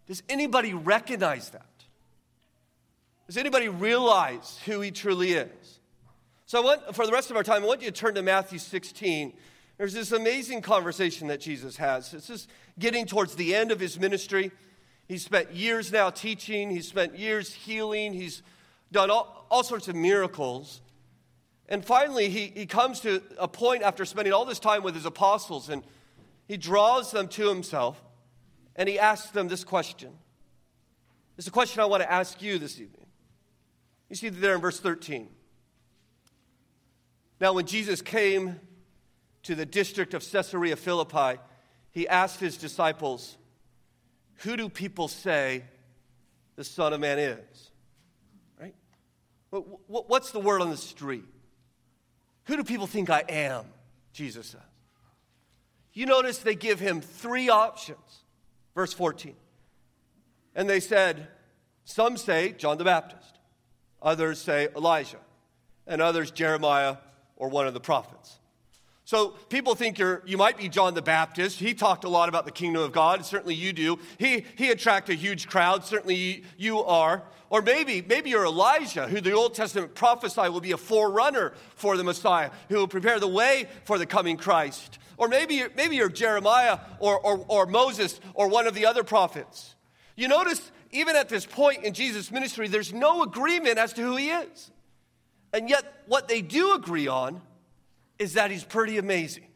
does 0.06 0.22
anybody 0.28 0.74
recognize 0.74 1.50
that? 1.50 1.73
Does 3.26 3.36
anybody 3.36 3.68
realize 3.68 4.60
who 4.66 4.80
he 4.80 4.90
truly 4.90 5.32
is? 5.32 5.80
So, 6.46 6.60
I 6.60 6.64
want, 6.64 6.94
for 6.94 7.06
the 7.06 7.12
rest 7.12 7.30
of 7.30 7.36
our 7.36 7.42
time, 7.42 7.62
I 7.62 7.66
want 7.66 7.80
you 7.80 7.90
to 7.90 7.96
turn 7.96 8.14
to 8.16 8.22
Matthew 8.22 8.58
16. 8.58 9.32
There's 9.78 9.94
this 9.94 10.12
amazing 10.12 10.60
conversation 10.60 11.28
that 11.28 11.40
Jesus 11.40 11.76
has. 11.78 12.10
This 12.10 12.28
is 12.30 12.48
getting 12.78 13.06
towards 13.06 13.34
the 13.34 13.54
end 13.54 13.72
of 13.72 13.80
his 13.80 13.98
ministry. 13.98 14.52
He's 15.08 15.24
spent 15.24 15.52
years 15.52 15.90
now 15.90 16.10
teaching, 16.10 16.70
he's 16.70 16.88
spent 16.88 17.18
years 17.18 17.52
healing, 17.52 18.12
he's 18.12 18.42
done 18.92 19.10
all, 19.10 19.46
all 19.50 19.62
sorts 19.62 19.88
of 19.88 19.96
miracles. 19.96 20.80
And 21.68 21.84
finally, 21.84 22.28
he, 22.28 22.52
he 22.54 22.66
comes 22.66 23.00
to 23.00 23.22
a 23.38 23.48
point 23.48 23.82
after 23.82 24.04
spending 24.04 24.32
all 24.32 24.44
this 24.44 24.58
time 24.58 24.82
with 24.82 24.94
his 24.94 25.06
apostles, 25.06 25.68
and 25.68 25.82
he 26.46 26.56
draws 26.56 27.10
them 27.10 27.28
to 27.28 27.48
himself, 27.48 28.02
and 28.76 28.88
he 28.88 28.98
asks 28.98 29.30
them 29.30 29.48
this 29.48 29.64
question. 29.64 30.12
It's 31.36 31.46
a 31.46 31.50
question 31.50 31.80
I 31.80 31.86
want 31.86 32.02
to 32.02 32.10
ask 32.10 32.40
you 32.40 32.58
this 32.58 32.80
evening. 32.80 33.03
You 34.14 34.16
see 34.16 34.28
that 34.28 34.40
there 34.40 34.54
in 34.54 34.60
verse 34.60 34.78
13. 34.78 35.28
Now, 37.40 37.52
when 37.52 37.66
Jesus 37.66 38.00
came 38.00 38.60
to 39.42 39.56
the 39.56 39.66
district 39.66 40.14
of 40.14 40.22
Caesarea 40.22 40.76
Philippi, 40.76 41.40
he 41.90 42.06
asked 42.06 42.38
his 42.38 42.56
disciples, 42.56 43.36
Who 44.44 44.56
do 44.56 44.68
people 44.68 45.08
say 45.08 45.64
the 46.54 46.62
Son 46.62 46.92
of 46.92 47.00
Man 47.00 47.18
is? 47.18 47.72
Right? 48.60 48.76
What's 49.50 50.30
the 50.30 50.38
word 50.38 50.60
on 50.60 50.70
the 50.70 50.76
street? 50.76 51.26
Who 52.44 52.56
do 52.56 52.62
people 52.62 52.86
think 52.86 53.10
I 53.10 53.24
am? 53.28 53.64
Jesus 54.12 54.46
says. 54.46 54.60
You 55.92 56.06
notice 56.06 56.38
they 56.38 56.54
give 56.54 56.78
him 56.78 57.00
three 57.00 57.48
options. 57.48 58.22
Verse 58.76 58.92
14. 58.92 59.34
And 60.54 60.70
they 60.70 60.78
said, 60.78 61.26
Some 61.84 62.16
say 62.16 62.52
John 62.52 62.78
the 62.78 62.84
Baptist, 62.84 63.40
others 64.04 64.40
say 64.40 64.68
Elijah, 64.76 65.18
and 65.86 66.00
others 66.00 66.30
Jeremiah 66.30 66.98
or 67.36 67.48
one 67.48 67.66
of 67.66 67.74
the 67.74 67.80
prophets. 67.80 68.38
So 69.06 69.30
people 69.50 69.74
think 69.74 69.98
you're, 69.98 70.22
you 70.24 70.38
might 70.38 70.56
be 70.56 70.68
John 70.68 70.94
the 70.94 71.02
Baptist. 71.02 71.58
He 71.58 71.74
talked 71.74 72.04
a 72.04 72.08
lot 72.08 72.30
about 72.30 72.46
the 72.46 72.50
kingdom 72.50 72.82
of 72.82 72.92
God. 72.92 73.24
Certainly 73.26 73.54
you 73.56 73.72
do. 73.72 73.98
He, 74.18 74.46
he 74.56 74.70
attracted 74.70 75.12
a 75.12 75.16
huge 75.16 75.46
crowd. 75.46 75.84
Certainly 75.84 76.14
you, 76.14 76.42
you 76.56 76.78
are. 76.80 77.22
Or 77.50 77.60
maybe, 77.60 78.00
maybe 78.00 78.30
you're 78.30 78.46
Elijah, 78.46 79.06
who 79.06 79.20
the 79.20 79.32
Old 79.32 79.54
Testament 79.54 79.94
prophesied 79.94 80.50
will 80.52 80.62
be 80.62 80.72
a 80.72 80.78
forerunner 80.78 81.52
for 81.76 81.98
the 81.98 82.04
Messiah, 82.04 82.50
who 82.70 82.76
will 82.76 82.88
prepare 82.88 83.20
the 83.20 83.28
way 83.28 83.68
for 83.84 83.98
the 83.98 84.06
coming 84.06 84.38
Christ. 84.38 84.98
Or 85.18 85.28
maybe, 85.28 85.62
maybe 85.76 85.96
you're 85.96 86.08
Jeremiah 86.08 86.78
or, 86.98 87.20
or, 87.20 87.44
or 87.46 87.66
Moses 87.66 88.18
or 88.32 88.48
one 88.48 88.66
of 88.66 88.74
the 88.74 88.86
other 88.86 89.04
prophets. 89.04 89.74
You 90.16 90.28
notice, 90.28 90.72
even 90.94 91.16
at 91.16 91.28
this 91.28 91.44
point 91.44 91.84
in 91.84 91.92
Jesus' 91.92 92.30
ministry, 92.30 92.68
there's 92.68 92.92
no 92.92 93.22
agreement 93.22 93.78
as 93.78 93.92
to 93.94 94.02
who 94.02 94.16
he 94.16 94.30
is. 94.30 94.70
And 95.52 95.68
yet, 95.68 95.84
what 96.06 96.28
they 96.28 96.40
do 96.40 96.74
agree 96.74 97.08
on 97.08 97.40
is 98.18 98.34
that 98.34 98.50
he's 98.50 98.64
pretty 98.64 98.98
amazing. 98.98 99.46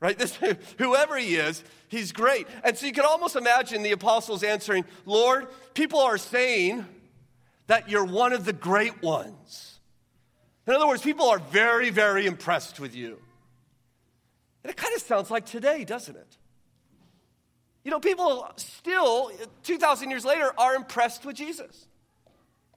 Right? 0.00 0.18
This, 0.18 0.38
whoever 0.78 1.16
he 1.16 1.36
is, 1.36 1.62
he's 1.88 2.12
great. 2.12 2.46
And 2.62 2.76
so 2.76 2.86
you 2.86 2.92
can 2.92 3.04
almost 3.04 3.36
imagine 3.36 3.82
the 3.82 3.92
apostles 3.92 4.42
answering, 4.42 4.84
Lord, 5.04 5.48
people 5.74 6.00
are 6.00 6.18
saying 6.18 6.86
that 7.66 7.88
you're 7.88 8.04
one 8.04 8.32
of 8.32 8.44
the 8.44 8.52
great 8.52 9.02
ones. 9.02 9.78
In 10.66 10.74
other 10.74 10.86
words, 10.86 11.02
people 11.02 11.28
are 11.28 11.38
very, 11.38 11.90
very 11.90 12.26
impressed 12.26 12.80
with 12.80 12.94
you. 12.94 13.18
And 14.62 14.70
it 14.70 14.76
kind 14.76 14.94
of 14.94 15.02
sounds 15.02 15.30
like 15.30 15.46
today, 15.46 15.84
doesn't 15.84 16.16
it? 16.16 16.36
You 17.90 17.96
know, 17.96 18.00
people 18.00 18.48
still, 18.54 19.32
2,000 19.64 20.10
years 20.10 20.24
later, 20.24 20.52
are 20.56 20.76
impressed 20.76 21.24
with 21.24 21.34
Jesus. 21.34 21.88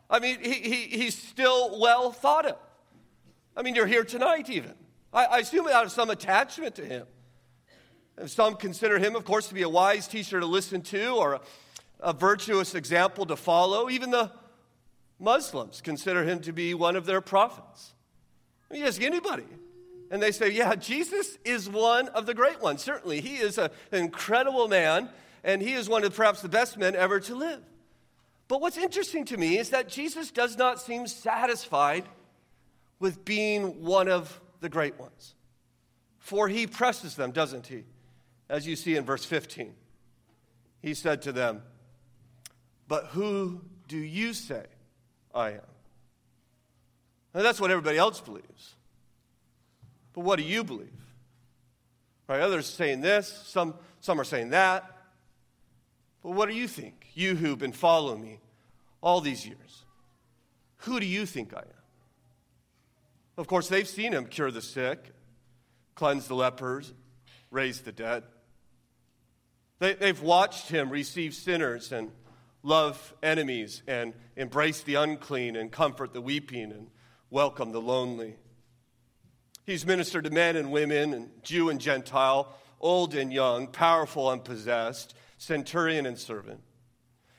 I 0.09 0.17
mean, 0.17 0.39
he, 0.41 0.53
he, 0.53 0.73
he's 0.97 1.15
still 1.15 1.79
well 1.79 2.11
thought 2.11 2.47
of. 2.47 2.57
I 3.55 3.61
mean, 3.61 3.75
you're 3.75 3.85
here 3.85 4.03
tonight, 4.03 4.49
even. 4.49 4.73
I, 5.13 5.25
I 5.25 5.37
assume 5.37 5.67
out 5.67 5.85
of 5.85 5.91
some 5.91 6.09
attachment 6.09 6.73
to 6.77 6.85
him. 6.85 7.05
And 8.17 8.27
some 8.27 8.55
consider 8.55 8.97
him, 8.97 9.15
of 9.15 9.23
course, 9.23 9.49
to 9.49 9.53
be 9.53 9.61
a 9.61 9.69
wise 9.69 10.07
teacher 10.07 10.39
to 10.39 10.47
listen 10.47 10.81
to 10.81 11.09
or 11.09 11.33
a, 11.35 11.41
a 11.99 12.13
virtuous 12.13 12.73
example 12.73 13.27
to 13.27 13.35
follow. 13.35 13.91
Even 13.91 14.09
the 14.09 14.31
Muslims 15.19 15.79
consider 15.79 16.23
him 16.23 16.39
to 16.39 16.51
be 16.51 16.73
one 16.73 16.95
of 16.95 17.05
their 17.05 17.21
prophets. 17.21 17.93
I 18.71 18.73
mean, 18.73 18.83
ask 18.83 18.99
anybody. 18.99 19.45
And 20.13 20.21
they 20.21 20.31
say, 20.31 20.51
yeah, 20.51 20.75
Jesus 20.75 21.39
is 21.43 21.67
one 21.67 22.07
of 22.09 22.27
the 22.27 22.35
great 22.35 22.61
ones. 22.61 22.83
Certainly, 22.83 23.21
he 23.21 23.37
is 23.37 23.57
a, 23.57 23.71
an 23.91 24.03
incredible 24.03 24.67
man, 24.67 25.09
and 25.43 25.59
he 25.59 25.73
is 25.73 25.89
one 25.89 26.03
of 26.03 26.15
perhaps 26.15 26.43
the 26.43 26.47
best 26.47 26.77
men 26.77 26.95
ever 26.95 27.19
to 27.21 27.33
live. 27.33 27.61
But 28.47 28.61
what's 28.61 28.77
interesting 28.77 29.25
to 29.25 29.37
me 29.37 29.57
is 29.57 29.71
that 29.71 29.89
Jesus 29.89 30.29
does 30.29 30.55
not 30.55 30.79
seem 30.79 31.07
satisfied 31.07 32.07
with 32.99 33.25
being 33.25 33.83
one 33.83 34.07
of 34.07 34.39
the 34.59 34.69
great 34.69 34.99
ones. 34.99 35.33
For 36.19 36.47
he 36.47 36.67
presses 36.67 37.15
them, 37.15 37.31
doesn't 37.31 37.65
he? 37.65 37.83
As 38.47 38.67
you 38.67 38.75
see 38.75 38.95
in 38.95 39.05
verse 39.05 39.25
15. 39.25 39.73
He 40.83 40.93
said 40.93 41.23
to 41.23 41.31
them, 41.31 41.63
But 42.87 43.07
who 43.07 43.61
do 43.87 43.97
you 43.97 44.33
say 44.33 44.65
I 45.33 45.53
am? 45.53 45.61
And 47.33 47.43
that's 47.43 47.59
what 47.59 47.71
everybody 47.71 47.97
else 47.97 48.21
believes. 48.21 48.75
But 50.13 50.21
what 50.21 50.37
do 50.37 50.43
you 50.43 50.63
believe? 50.63 50.89
Right, 52.27 52.39
others 52.39 52.69
are 52.69 52.71
saying 52.71 53.01
this, 53.01 53.27
some, 53.45 53.75
some 53.99 54.19
are 54.19 54.23
saying 54.23 54.51
that. 54.51 54.89
But 56.21 56.31
what 56.31 56.47
do 56.47 56.55
you 56.55 56.67
think? 56.67 57.07
You 57.13 57.35
who've 57.35 57.57
been 57.57 57.73
following 57.73 58.21
me 58.21 58.39
all 59.01 59.19
these 59.19 59.45
years. 59.45 59.83
Who 60.77 60.99
do 60.99 61.05
you 61.05 61.25
think 61.25 61.53
I 61.53 61.59
am? 61.59 61.65
Of 63.37 63.47
course, 63.47 63.67
they've 63.67 63.87
seen 63.87 64.13
him 64.13 64.25
cure 64.25 64.51
the 64.51 64.61
sick, 64.61 65.11
cleanse 65.95 66.27
the 66.27 66.35
lepers, 66.35 66.93
raise 67.51 67.81
the 67.81 67.91
dead. 67.91 68.23
They, 69.79 69.93
they've 69.95 70.21
watched 70.21 70.69
him 70.69 70.89
receive 70.89 71.33
sinners 71.33 71.91
and 71.91 72.11
love 72.61 73.13
enemies 73.21 73.81
and 73.87 74.13
embrace 74.37 74.81
the 74.83 74.95
unclean 74.95 75.55
and 75.55 75.71
comfort 75.71 76.13
the 76.13 76.21
weeping 76.21 76.71
and 76.71 76.87
welcome 77.29 77.71
the 77.71 77.81
lonely. 77.81 78.35
He's 79.65 79.85
ministered 79.85 80.25
to 80.25 80.29
men 80.29 80.55
and 80.55 80.71
women, 80.71 81.13
and 81.13 81.29
Jew 81.43 81.69
and 81.69 81.79
Gentile, 81.79 82.53
old 82.81 83.15
and 83.15 83.31
young, 83.31 83.67
powerful 83.67 84.29
and 84.31 84.43
possessed, 84.43 85.15
centurion 85.37 86.05
and 86.05 86.19
servant. 86.19 86.61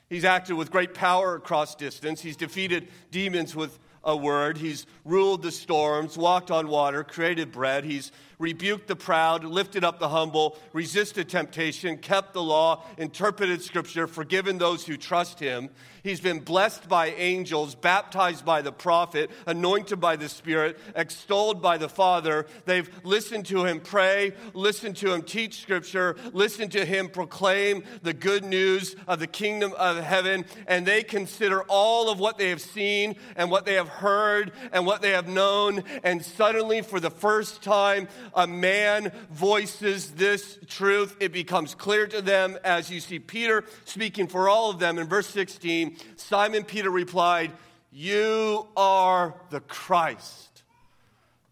He's 0.09 0.25
acted 0.25 0.55
with 0.55 0.71
great 0.71 0.93
power 0.93 1.35
across 1.35 1.75
distance. 1.75 2.21
He's 2.21 2.37
defeated 2.37 2.87
demons 3.11 3.55
with 3.55 3.77
a 4.05 4.15
word. 4.15 4.57
He's 4.57 4.85
ruled 5.03 5.41
the 5.41 5.51
storms, 5.51 6.17
walked 6.17 6.51
on 6.51 6.67
water, 6.67 7.03
created 7.03 7.51
bread. 7.51 7.83
He's 7.83 8.11
rebuked 8.39 8.87
the 8.87 8.95
proud, 8.95 9.43
lifted 9.43 9.83
up 9.83 9.99
the 9.99 10.09
humble, 10.09 10.57
resisted 10.73 11.29
temptation, 11.29 11.97
kept 11.97 12.33
the 12.33 12.43
law, 12.43 12.83
interpreted 12.97 13.61
scripture, 13.61 14.07
forgiven 14.07 14.57
those 14.57 14.85
who 14.85 14.97
trust 14.97 15.39
him. 15.39 15.69
He's 16.03 16.19
been 16.19 16.39
blessed 16.39 16.87
by 16.87 17.07
angels, 17.07 17.73
baptized 17.73 18.45
by 18.45 18.61
the 18.61 18.71
prophet, 18.71 19.31
anointed 19.47 19.99
by 19.99 20.17
the 20.17 20.29
Spirit, 20.29 20.77
extolled 20.95 21.63
by 21.63 21.79
the 21.79 21.89
Father. 21.89 22.45
They've 22.65 22.89
listened 23.03 23.47
to 23.47 23.65
him 23.65 23.79
pray, 23.79 24.33
listened 24.53 24.97
to 24.97 25.13
him 25.13 25.23
teach 25.23 25.61
scripture, 25.61 26.15
listened 26.31 26.73
to 26.73 26.85
him 26.85 27.09
proclaim 27.09 27.83
the 28.03 28.13
good 28.13 28.43
news 28.43 28.95
of 29.07 29.19
the 29.19 29.25
kingdom 29.25 29.73
of 29.77 29.97
heaven, 29.97 30.45
and 30.67 30.85
they 30.85 31.01
consider 31.01 31.63
all 31.63 32.09
of 32.09 32.19
what 32.19 32.37
they 32.37 32.49
have 32.49 32.61
seen 32.61 33.15
and 33.35 33.49
what 33.49 33.65
they 33.65 33.73
have 33.73 33.89
heard 33.95 34.51
and 34.71 34.85
what 34.85 35.01
they 35.01 35.11
have 35.11 35.27
known. 35.27 35.83
And 36.03 36.23
suddenly, 36.23 36.81
for 36.81 36.99
the 36.99 37.09
first 37.09 37.61
time, 37.61 38.07
a 38.33 38.47
man 38.47 39.11
voices 39.31 40.11
this 40.11 40.57
truth. 40.67 41.15
It 41.19 41.31
becomes 41.31 41.75
clear 41.75 42.07
to 42.07 42.21
them 42.21 42.57
as 42.63 42.89
you 42.89 42.99
see 42.99 43.19
Peter 43.19 43.63
speaking 43.85 44.27
for 44.27 44.47
all 44.49 44.69
of 44.69 44.79
them 44.79 44.99
in 44.99 45.07
verse 45.07 45.27
16. 45.27 45.97
Simon 46.15 46.63
Peter 46.63 46.89
replied, 46.89 47.51
You 47.91 48.67
are 48.77 49.35
the 49.49 49.61
Christ, 49.61 50.63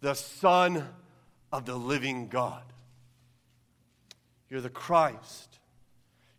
the 0.00 0.14
Son 0.14 0.86
of 1.52 1.66
the 1.66 1.76
living 1.76 2.28
God. 2.28 2.62
You're 4.48 4.60
the 4.60 4.70
Christ. 4.70 5.58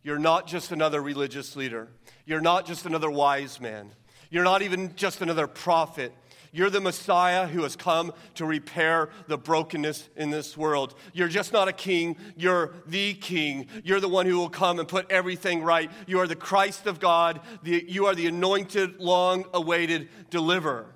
You're 0.03 0.19
not 0.19 0.45
just 0.45 0.71
another 0.71 1.01
religious 1.01 1.55
leader. 1.55 1.87
You're 2.25 2.39
not 2.39 2.65
just 2.65 2.85
another 2.85 3.09
wise 3.09 3.59
man. 3.59 3.91
You're 4.29 4.43
not 4.43 4.61
even 4.61 4.95
just 4.95 5.21
another 5.21 5.47
prophet. 5.47 6.13
You're 6.55 6.69
the 6.69 6.79
Messiah 6.79 7.47
who 7.47 7.63
has 7.63 7.75
come 7.75 8.13
to 8.35 8.45
repair 8.45 9.09
the 9.27 9.37
brokenness 9.37 10.07
in 10.15 10.29
this 10.29 10.55
world. 10.55 10.95
You're 11.11 11.27
just 11.27 11.51
not 11.51 11.67
a 11.67 11.73
king, 11.73 12.15
you're 12.37 12.71
the 12.87 13.13
king. 13.13 13.67
You're 13.83 13.99
the 13.99 14.07
one 14.07 14.25
who 14.25 14.37
will 14.37 14.49
come 14.49 14.79
and 14.79 14.87
put 14.87 15.11
everything 15.11 15.61
right. 15.63 15.91
You 16.07 16.19
are 16.21 16.27
the 16.27 16.35
Christ 16.35 16.87
of 16.87 17.01
God, 17.01 17.41
the, 17.63 17.83
you 17.85 18.05
are 18.05 18.15
the 18.15 18.27
anointed, 18.27 19.01
long 19.01 19.43
awaited 19.53 20.07
deliverer. 20.29 20.95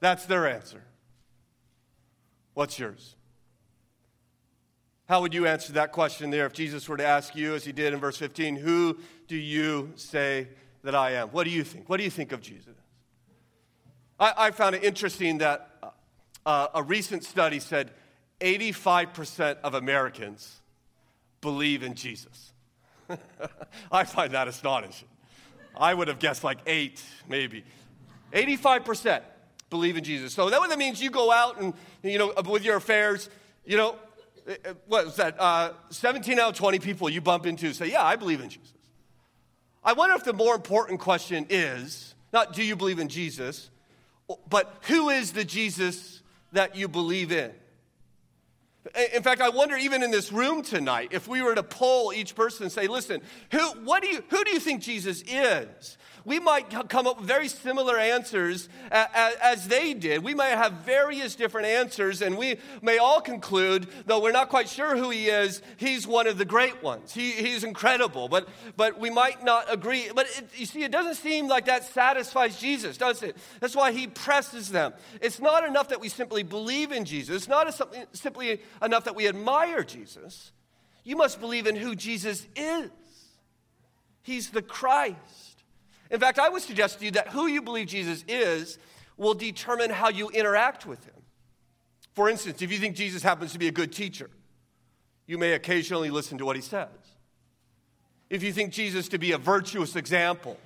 That's 0.00 0.26
their 0.26 0.46
answer. 0.46 0.84
What's 2.52 2.78
yours? 2.78 3.16
How 5.08 5.22
would 5.22 5.32
you 5.32 5.46
answer 5.46 5.72
that 5.72 5.92
question 5.92 6.28
there 6.28 6.44
if 6.44 6.52
Jesus 6.52 6.86
were 6.90 6.98
to 6.98 7.06
ask 7.06 7.34
you, 7.34 7.54
as 7.54 7.64
he 7.64 7.72
did 7.72 7.94
in 7.94 8.00
verse 8.00 8.18
15, 8.18 8.56
Who 8.56 8.98
do 9.26 9.36
you 9.36 9.92
say 9.96 10.48
that 10.82 10.94
I 10.94 11.12
am? 11.12 11.28
What 11.28 11.44
do 11.44 11.50
you 11.50 11.64
think? 11.64 11.88
What 11.88 11.96
do 11.98 12.04
you 12.04 12.10
think 12.10 12.32
of 12.32 12.40
Jesus? 12.40 12.74
I, 14.18 14.32
I 14.36 14.50
found 14.50 14.74
it 14.74 14.84
interesting 14.84 15.38
that 15.38 15.70
uh, 16.44 16.68
a 16.74 16.82
recent 16.82 17.24
study 17.24 17.60
said 17.60 17.90
85% 18.40 19.58
of 19.62 19.74
Americans 19.74 20.60
believe 21.40 21.82
in 21.82 21.94
Jesus. 21.94 22.52
I 23.92 24.04
find 24.04 24.32
that 24.32 24.48
astonishing. 24.48 25.08
I 25.76 25.94
would 25.94 26.08
have 26.08 26.18
guessed 26.18 26.44
like 26.44 26.58
eight, 26.66 27.02
maybe. 27.28 27.64
85% 28.32 29.22
believe 29.70 29.96
in 29.96 30.04
Jesus. 30.04 30.32
So 30.32 30.50
that, 30.50 30.68
that 30.68 30.78
means 30.78 31.00
you 31.00 31.10
go 31.10 31.30
out 31.30 31.60
and, 31.60 31.74
you 32.02 32.18
know, 32.18 32.32
with 32.46 32.64
your 32.64 32.76
affairs, 32.76 33.28
you 33.64 33.76
know, 33.76 33.96
eh, 34.46 34.56
eh, 34.64 34.72
what 34.86 35.06
was 35.06 35.16
that? 35.16 35.40
Uh, 35.40 35.72
17 35.90 36.38
out 36.38 36.50
of 36.50 36.56
20 36.56 36.78
people 36.78 37.08
you 37.08 37.20
bump 37.20 37.46
into 37.46 37.72
say, 37.72 37.90
Yeah, 37.90 38.02
I 38.02 38.16
believe 38.16 38.40
in 38.40 38.48
Jesus. 38.48 38.72
I 39.88 39.94
wonder 39.94 40.14
if 40.16 40.24
the 40.24 40.34
more 40.34 40.54
important 40.54 41.00
question 41.00 41.46
is 41.48 42.14
not 42.30 42.52
do 42.52 42.62
you 42.62 42.76
believe 42.76 42.98
in 42.98 43.08
Jesus, 43.08 43.70
but 44.50 44.70
who 44.82 45.08
is 45.08 45.32
the 45.32 45.46
Jesus 45.46 46.20
that 46.52 46.76
you 46.76 46.88
believe 46.88 47.32
in? 47.32 47.52
In 49.14 49.22
fact, 49.22 49.40
I 49.40 49.48
wonder 49.48 49.78
even 49.78 50.02
in 50.02 50.10
this 50.10 50.30
room 50.30 50.60
tonight, 50.60 51.08
if 51.12 51.26
we 51.26 51.40
were 51.40 51.54
to 51.54 51.62
poll 51.62 52.12
each 52.12 52.34
person 52.34 52.64
and 52.64 52.72
say, 52.72 52.86
listen, 52.86 53.22
who, 53.50 53.66
what 53.84 54.02
do 54.02 54.10
you, 54.10 54.22
who 54.28 54.44
do 54.44 54.50
you 54.50 54.60
think 54.60 54.82
Jesus 54.82 55.22
is? 55.26 55.96
We 56.28 56.38
might 56.38 56.68
come 56.90 57.06
up 57.06 57.18
with 57.18 57.26
very 57.26 57.48
similar 57.48 57.96
answers 57.96 58.68
as 58.90 59.66
they 59.66 59.94
did. 59.94 60.22
We 60.22 60.34
might 60.34 60.48
have 60.48 60.72
various 60.84 61.34
different 61.34 61.66
answers, 61.66 62.20
and 62.20 62.36
we 62.36 62.58
may 62.82 62.98
all 62.98 63.22
conclude, 63.22 63.88
though 64.04 64.20
we're 64.20 64.32
not 64.32 64.50
quite 64.50 64.68
sure 64.68 64.94
who 64.94 65.08
he 65.08 65.28
is, 65.28 65.62
he's 65.78 66.06
one 66.06 66.26
of 66.26 66.36
the 66.36 66.44
great 66.44 66.82
ones. 66.82 67.14
He, 67.14 67.32
he's 67.32 67.64
incredible, 67.64 68.28
but, 68.28 68.46
but 68.76 69.00
we 69.00 69.08
might 69.08 69.42
not 69.42 69.72
agree. 69.72 70.10
But 70.14 70.26
it, 70.36 70.50
you 70.54 70.66
see, 70.66 70.84
it 70.84 70.92
doesn't 70.92 71.14
seem 71.14 71.48
like 71.48 71.64
that 71.64 71.84
satisfies 71.84 72.60
Jesus, 72.60 72.98
does 72.98 73.22
it? 73.22 73.34
That's 73.60 73.74
why 73.74 73.92
he 73.92 74.06
presses 74.06 74.68
them. 74.68 74.92
It's 75.22 75.40
not 75.40 75.64
enough 75.64 75.88
that 75.88 76.00
we 76.00 76.10
simply 76.10 76.42
believe 76.42 76.92
in 76.92 77.06
Jesus, 77.06 77.36
it's 77.36 77.48
not 77.48 77.68
a, 77.68 78.06
simply 78.12 78.60
enough 78.82 79.04
that 79.04 79.16
we 79.16 79.26
admire 79.26 79.82
Jesus. 79.82 80.52
You 81.04 81.16
must 81.16 81.40
believe 81.40 81.66
in 81.66 81.74
who 81.74 81.94
Jesus 81.96 82.46
is. 82.54 82.90
He's 84.20 84.50
the 84.50 84.60
Christ. 84.60 85.47
In 86.10 86.20
fact, 86.20 86.38
I 86.38 86.48
would 86.48 86.62
suggest 86.62 86.98
to 86.98 87.04
you 87.04 87.10
that 87.12 87.28
who 87.28 87.46
you 87.46 87.62
believe 87.62 87.88
Jesus 87.88 88.24
is 88.26 88.78
will 89.16 89.34
determine 89.34 89.90
how 89.90 90.08
you 90.08 90.30
interact 90.30 90.86
with 90.86 91.04
him. 91.04 91.14
For 92.14 92.28
instance, 92.28 92.62
if 92.62 92.72
you 92.72 92.78
think 92.78 92.96
Jesus 92.96 93.22
happens 93.22 93.52
to 93.52 93.58
be 93.58 93.68
a 93.68 93.72
good 93.72 93.92
teacher, 93.92 94.30
you 95.26 95.38
may 95.38 95.52
occasionally 95.52 96.10
listen 96.10 96.38
to 96.38 96.44
what 96.44 96.56
he 96.56 96.62
says. 96.62 96.88
If 98.30 98.42
you 98.42 98.52
think 98.52 98.72
Jesus 98.72 99.08
to 99.08 99.18
be 99.18 99.32
a 99.32 99.38
virtuous 99.38 99.96
example, 99.96 100.58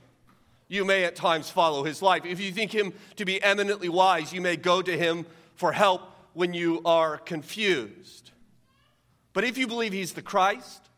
you 0.69 0.85
may 0.85 1.05
at 1.05 1.17
times 1.17 1.51
follow 1.51 1.85
his 1.85 2.01
life. 2.01 2.25
If 2.25 2.41
you 2.41 2.53
think 2.53 2.73
him 2.73 2.93
to 3.17 3.25
be 3.25 3.43
eminently 3.43 3.89
wise, 3.89 4.33
you 4.33 4.41
may 4.41 4.57
go 4.57 4.81
to 4.81 4.97
him 4.97 5.27
for 5.55 5.73
help 5.73 6.03
when 6.35 6.55
you 6.55 6.81
are 6.85 7.19
confused. 7.19 8.31
But 9.33 9.45
if 9.45 9.59
you 9.59 9.67
believe 9.67 9.93
he's 9.93 10.15
the 10.15 10.23
Christ, 10.23 10.89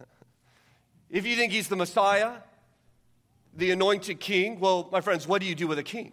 if 1.10 1.26
you 1.26 1.36
think 1.36 1.52
he's 1.52 1.68
the 1.68 1.76
Messiah, 1.76 2.32
the 3.54 3.70
anointed 3.70 4.20
king. 4.20 4.60
Well, 4.60 4.88
my 4.92 5.00
friends, 5.00 5.26
what 5.26 5.40
do 5.40 5.46
you 5.46 5.54
do 5.54 5.66
with 5.66 5.78
a 5.78 5.82
king? 5.82 6.12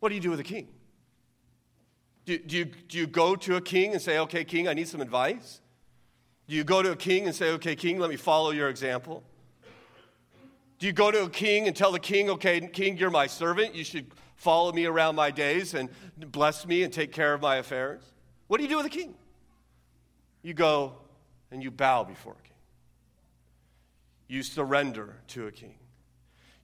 What 0.00 0.10
do 0.10 0.14
you 0.14 0.20
do 0.20 0.30
with 0.30 0.40
a 0.40 0.44
king? 0.44 0.68
Do, 2.24 2.38
do, 2.38 2.56
you, 2.58 2.64
do 2.64 2.98
you 2.98 3.06
go 3.06 3.36
to 3.36 3.56
a 3.56 3.60
king 3.60 3.92
and 3.92 4.02
say, 4.02 4.18
okay, 4.18 4.44
king, 4.44 4.68
I 4.68 4.74
need 4.74 4.88
some 4.88 5.00
advice? 5.00 5.60
Do 6.46 6.54
you 6.54 6.64
go 6.64 6.82
to 6.82 6.92
a 6.92 6.96
king 6.96 7.26
and 7.26 7.34
say, 7.34 7.50
okay, 7.52 7.74
king, 7.74 7.98
let 7.98 8.10
me 8.10 8.16
follow 8.16 8.50
your 8.50 8.68
example? 8.68 9.22
Do 10.78 10.86
you 10.86 10.92
go 10.92 11.10
to 11.10 11.24
a 11.24 11.30
king 11.30 11.66
and 11.66 11.74
tell 11.74 11.90
the 11.90 11.98
king, 11.98 12.30
okay, 12.30 12.60
king, 12.60 12.96
you're 12.96 13.10
my 13.10 13.26
servant. 13.26 13.74
You 13.74 13.82
should 13.82 14.12
follow 14.36 14.72
me 14.72 14.86
around 14.86 15.16
my 15.16 15.30
days 15.30 15.74
and 15.74 15.88
bless 16.18 16.66
me 16.66 16.84
and 16.84 16.92
take 16.92 17.12
care 17.12 17.34
of 17.34 17.40
my 17.40 17.56
affairs? 17.56 18.02
What 18.46 18.58
do 18.58 18.62
you 18.62 18.68
do 18.68 18.76
with 18.76 18.86
a 18.86 18.90
king? 18.90 19.14
You 20.42 20.54
go 20.54 20.94
and 21.50 21.62
you 21.62 21.70
bow 21.70 22.04
before 22.04 22.34
a 22.34 22.42
king. 22.42 22.56
You 24.28 24.42
surrender 24.42 25.16
to 25.28 25.46
a 25.46 25.50
king. 25.50 25.77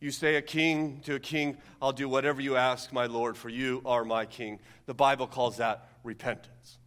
You 0.00 0.10
say 0.10 0.36
a 0.36 0.42
king 0.42 1.00
to 1.04 1.14
a 1.14 1.20
king, 1.20 1.56
I'll 1.80 1.92
do 1.92 2.08
whatever 2.08 2.40
you 2.40 2.56
ask, 2.56 2.92
my 2.92 3.06
Lord, 3.06 3.36
for 3.36 3.48
you 3.48 3.80
are 3.86 4.04
my 4.04 4.26
king. 4.26 4.58
The 4.86 4.94
Bible 4.94 5.26
calls 5.26 5.56
that 5.58 5.88
repentance. 6.02 6.78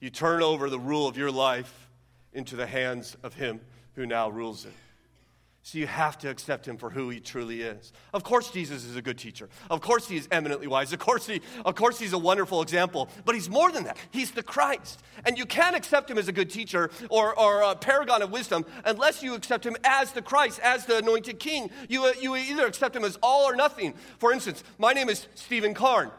You 0.00 0.10
turn 0.10 0.42
over 0.42 0.70
the 0.70 0.78
rule 0.78 1.06
of 1.06 1.16
your 1.16 1.30
life 1.30 1.88
into 2.32 2.56
the 2.56 2.66
hands 2.66 3.16
of 3.22 3.34
him 3.34 3.60
who 3.94 4.06
now 4.06 4.28
rules 4.28 4.64
it. 4.64 4.72
So 5.68 5.76
you 5.76 5.86
have 5.86 6.16
to 6.20 6.30
accept 6.30 6.66
him 6.66 6.78
for 6.78 6.88
who 6.88 7.10
he 7.10 7.20
truly 7.20 7.60
is. 7.60 7.92
Of 8.14 8.24
course, 8.24 8.50
Jesus 8.50 8.86
is 8.86 8.96
a 8.96 9.02
good 9.02 9.18
teacher. 9.18 9.50
Of 9.70 9.82
course, 9.82 10.08
he 10.08 10.16
is 10.16 10.26
eminently 10.30 10.66
wise. 10.66 10.94
Of 10.94 10.98
course, 10.98 11.26
he, 11.26 11.42
of 11.62 11.74
course, 11.74 11.98
he's 11.98 12.14
a 12.14 12.18
wonderful 12.18 12.62
example. 12.62 13.10
But 13.26 13.34
he's 13.34 13.50
more 13.50 13.70
than 13.70 13.84
that. 13.84 13.98
He's 14.10 14.30
the 14.30 14.42
Christ. 14.42 15.02
And 15.26 15.36
you 15.36 15.44
can't 15.44 15.76
accept 15.76 16.10
him 16.10 16.16
as 16.16 16.26
a 16.26 16.32
good 16.32 16.48
teacher 16.48 16.88
or, 17.10 17.38
or 17.38 17.60
a 17.60 17.76
paragon 17.76 18.22
of 18.22 18.32
wisdom 18.32 18.64
unless 18.86 19.22
you 19.22 19.34
accept 19.34 19.66
him 19.66 19.76
as 19.84 20.12
the 20.12 20.22
Christ, 20.22 20.58
as 20.60 20.86
the 20.86 20.96
anointed 20.96 21.38
king. 21.38 21.70
You, 21.86 22.06
uh, 22.06 22.12
you 22.18 22.34
either 22.34 22.64
accept 22.64 22.96
him 22.96 23.04
as 23.04 23.18
all 23.22 23.44
or 23.44 23.54
nothing. 23.54 23.92
For 24.20 24.32
instance, 24.32 24.64
my 24.78 24.94
name 24.94 25.10
is 25.10 25.28
Stephen 25.34 25.74
Karn. 25.74 26.10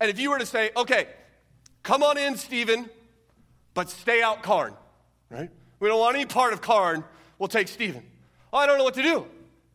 And 0.00 0.10
if 0.10 0.18
you 0.18 0.30
were 0.30 0.40
to 0.40 0.46
say, 0.46 0.72
okay, 0.76 1.06
come 1.84 2.02
on 2.02 2.18
in, 2.18 2.36
Stephen, 2.36 2.90
but 3.72 3.88
stay 3.88 4.20
out 4.20 4.42
Karn, 4.42 4.74
right? 5.30 5.50
We 5.78 5.86
don't 5.86 6.00
want 6.00 6.16
any 6.16 6.26
part 6.26 6.52
of 6.52 6.60
Karn, 6.60 7.04
we'll 7.38 7.46
take 7.46 7.68
Stephen. 7.68 8.02
I 8.56 8.66
don't 8.66 8.78
know 8.78 8.84
what 8.84 8.94
to 8.94 9.02
do 9.02 9.26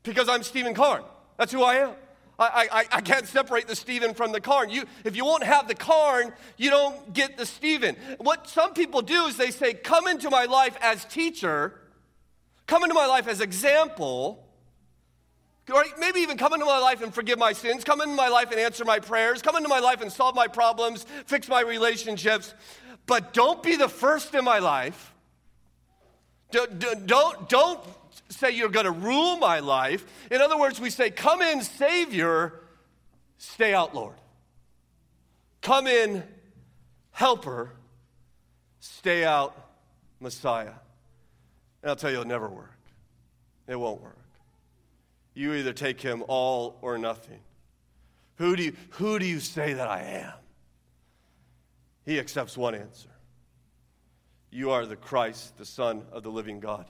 because 0.04 0.30
I'm 0.30 0.44
Stephen 0.44 0.74
Karn. 0.74 1.04
That's 1.38 1.52
who 1.52 1.64
I 1.64 1.76
am. 1.76 1.92
I, 2.40 2.68
I, 2.72 2.98
I 2.98 3.02
can't 3.02 3.28
separate 3.28 3.68
the 3.68 3.76
Stephen 3.76 4.16
from 4.16 4.32
the 4.32 4.42
Karn. 4.42 4.72
You, 4.72 4.86
if 5.04 5.16
you 5.16 5.26
won't 5.26 5.44
have 5.44 5.68
the 5.68 5.76
Karn, 5.76 6.34
you 6.58 6.72
don't 6.72 7.14
get 7.14 7.38
the 7.38 7.46
Stephen. 7.46 7.96
What 8.18 8.50
some 8.50 8.74
people 8.74 9.02
do 9.04 9.26
is 9.26 9.38
they 9.38 9.52
say, 9.52 9.74
Come 9.74 10.08
into 10.08 10.30
my 10.30 10.46
life 10.46 10.76
as 10.82 11.06
teacher, 11.06 11.80
come 12.66 12.84
into 12.84 12.96
my 12.96 13.06
life 13.06 13.28
as 13.28 13.42
example, 13.42 14.48
or 15.72 15.86
maybe 16.00 16.22
even 16.22 16.38
come 16.38 16.54
into 16.54 16.66
my 16.66 16.80
life 16.80 17.04
and 17.04 17.14
forgive 17.14 17.38
my 17.38 17.54
sins, 17.54 17.84
come 17.84 18.02
into 18.02 18.16
my 18.16 18.28
life 18.28 18.50
and 18.50 18.60
answer 18.60 18.84
my 18.84 19.00
prayers, 19.00 19.42
come 19.42 19.56
into 19.56 19.70
my 19.70 19.80
life 19.80 20.02
and 20.02 20.12
solve 20.12 20.36
my 20.36 20.48
problems, 20.48 21.06
fix 21.26 21.48
my 21.48 21.62
relationships, 21.62 22.56
but 23.06 23.34
don't 23.34 23.62
be 23.62 23.76
the 23.76 23.90
first 23.90 24.34
in 24.34 24.44
my 24.44 24.60
life. 24.60 25.14
Don't, 26.50 26.80
don't, 27.08 27.48
don't 27.48 27.80
say 28.42 28.52
you're 28.52 28.70
going 28.70 28.86
to 28.86 28.92
rule 28.92 29.38
my 29.38 29.60
life. 29.60 30.04
In 30.32 30.42
other 30.42 30.58
words, 30.58 30.82
we 30.82 30.90
say, 30.90 31.12
Come 31.12 31.42
in, 31.42 31.62
Savior, 31.62 32.60
stay 33.38 33.74
out, 33.74 33.96
Lord. 33.96 34.16
Come 35.62 35.88
in, 35.88 36.24
Helper, 37.12 37.72
stay 38.80 39.24
out, 39.24 39.56
Messiah. 40.20 40.74
And 41.84 41.92
I'll 41.92 41.96
tell 41.96 42.10
you, 42.10 42.18
it'll 42.18 42.28
never 42.28 42.50
work. 42.50 42.78
It 43.68 43.76
won't 43.76 44.02
work. 44.02 44.18
You 45.34 45.54
either 45.54 45.72
take 45.72 46.02
him 46.02 46.24
all 46.28 46.78
or 46.82 46.98
nothing. 46.98 47.40
Who 48.38 48.56
do 48.56 48.64
you, 48.64 48.74
who 48.92 49.20
do 49.20 49.26
you 49.26 49.40
say 49.40 49.74
that 49.74 49.88
I 49.88 50.02
am? 50.02 50.34
He 52.06 52.20
accepts 52.20 52.58
one 52.58 52.74
answer 52.74 53.10
You 54.50 54.72
are 54.72 54.88
the 54.88 54.96
Christ, 54.96 55.58
the 55.60 55.66
Son 55.66 56.04
of 56.12 56.24
the 56.24 56.32
living 56.32 56.60
God. 56.60 56.86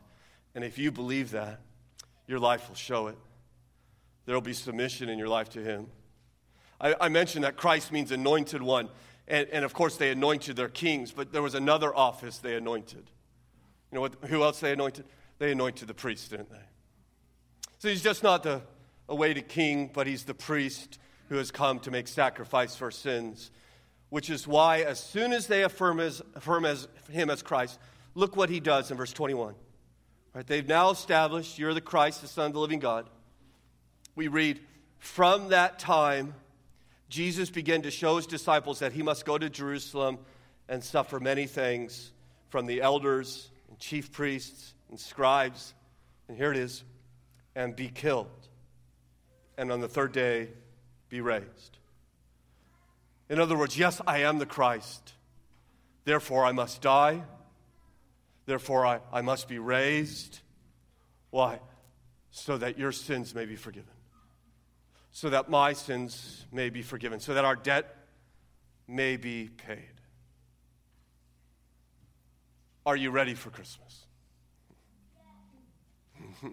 And 0.55 0.63
if 0.63 0.77
you 0.77 0.91
believe 0.91 1.31
that, 1.31 1.61
your 2.27 2.39
life 2.39 2.67
will 2.69 2.75
show 2.75 3.07
it. 3.07 3.17
There 4.25 4.35
will 4.35 4.41
be 4.41 4.53
submission 4.53 5.09
in 5.09 5.17
your 5.17 5.27
life 5.27 5.49
to 5.49 5.59
Him. 5.61 5.87
I, 6.79 6.95
I 7.01 7.09
mentioned 7.09 7.43
that 7.43 7.57
Christ 7.57 7.91
means 7.91 8.11
anointed 8.11 8.61
one. 8.61 8.89
And, 9.27 9.47
and, 9.49 9.63
of 9.63 9.73
course, 9.73 9.97
they 9.97 10.11
anointed 10.11 10.55
their 10.55 10.67
kings, 10.67 11.11
but 11.11 11.31
there 11.31 11.41
was 11.41 11.55
another 11.55 11.95
office 11.95 12.39
they 12.39 12.55
anointed. 12.55 13.09
You 13.91 13.95
know 13.95 14.01
what, 14.01 14.15
who 14.25 14.43
else 14.43 14.59
they 14.59 14.73
anointed? 14.73 15.05
They 15.37 15.51
anointed 15.51 15.87
the 15.87 15.93
priest, 15.93 16.31
didn't 16.31 16.49
they? 16.49 16.57
So 17.79 17.87
he's 17.87 18.03
just 18.03 18.23
not 18.23 18.43
the 18.43 18.61
awaited 19.07 19.47
king, 19.47 19.89
but 19.93 20.07
he's 20.07 20.23
the 20.23 20.33
priest 20.33 20.99
who 21.29 21.35
has 21.35 21.51
come 21.51 21.79
to 21.79 21.91
make 21.91 22.07
sacrifice 22.07 22.75
for 22.75 22.91
sins. 22.91 23.51
Which 24.09 24.29
is 24.29 24.45
why, 24.47 24.81
as 24.81 24.99
soon 24.99 25.31
as 25.31 25.47
they 25.47 25.63
affirm, 25.63 25.99
as, 25.99 26.21
affirm 26.35 26.65
as, 26.65 26.87
him 27.09 27.29
as 27.29 27.41
Christ, 27.41 27.79
look 28.15 28.35
what 28.35 28.49
he 28.49 28.59
does 28.59 28.91
in 28.91 28.97
verse 28.97 29.13
21. 29.13 29.55
Right, 30.33 30.47
they've 30.47 30.67
now 30.67 30.91
established 30.91 31.59
you're 31.59 31.73
the 31.73 31.81
Christ, 31.81 32.21
the 32.21 32.27
Son 32.27 32.47
of 32.47 32.53
the 32.53 32.59
living 32.59 32.79
God. 32.79 33.09
We 34.15 34.27
read, 34.27 34.59
from 34.99 35.49
that 35.49 35.79
time, 35.79 36.35
Jesus 37.09 37.49
began 37.49 37.81
to 37.81 37.91
show 37.91 38.15
his 38.15 38.27
disciples 38.27 38.79
that 38.79 38.93
he 38.93 39.03
must 39.03 39.25
go 39.25 39.37
to 39.37 39.49
Jerusalem 39.49 40.19
and 40.69 40.81
suffer 40.81 41.19
many 41.19 41.47
things 41.47 42.13
from 42.49 42.65
the 42.65 42.81
elders 42.81 43.49
and 43.67 43.77
chief 43.77 44.11
priests 44.11 44.73
and 44.89 44.97
scribes. 44.97 45.73
And 46.27 46.37
here 46.37 46.51
it 46.51 46.57
is 46.57 46.83
and 47.55 47.75
be 47.75 47.89
killed. 47.89 48.29
And 49.57 49.71
on 49.71 49.81
the 49.81 49.89
third 49.89 50.13
day, 50.13 50.49
be 51.09 51.19
raised. 51.19 51.77
In 53.29 53.39
other 53.39 53.57
words, 53.57 53.77
yes, 53.77 53.99
I 54.07 54.19
am 54.19 54.39
the 54.39 54.45
Christ. 54.45 55.13
Therefore, 56.05 56.45
I 56.45 56.53
must 56.53 56.81
die 56.81 57.23
Therefore, 58.51 58.85
I, 58.85 58.99
I 59.13 59.21
must 59.21 59.47
be 59.47 59.59
raised. 59.59 60.41
Why? 61.29 61.61
So 62.31 62.57
that 62.57 62.77
your 62.77 62.91
sins 62.91 63.33
may 63.33 63.45
be 63.45 63.55
forgiven. 63.55 63.93
so 65.13 65.29
that 65.29 65.49
my 65.49 65.71
sins 65.71 66.45
may 66.51 66.69
be 66.69 66.81
forgiven, 66.81 67.21
so 67.21 67.33
that 67.35 67.45
our 67.45 67.55
debt 67.55 67.95
may 68.89 69.15
be 69.15 69.47
paid. 69.47 70.01
Are 72.85 72.97
you 72.97 73.09
ready 73.09 73.35
for 73.35 73.51
Christmas? 73.51 74.05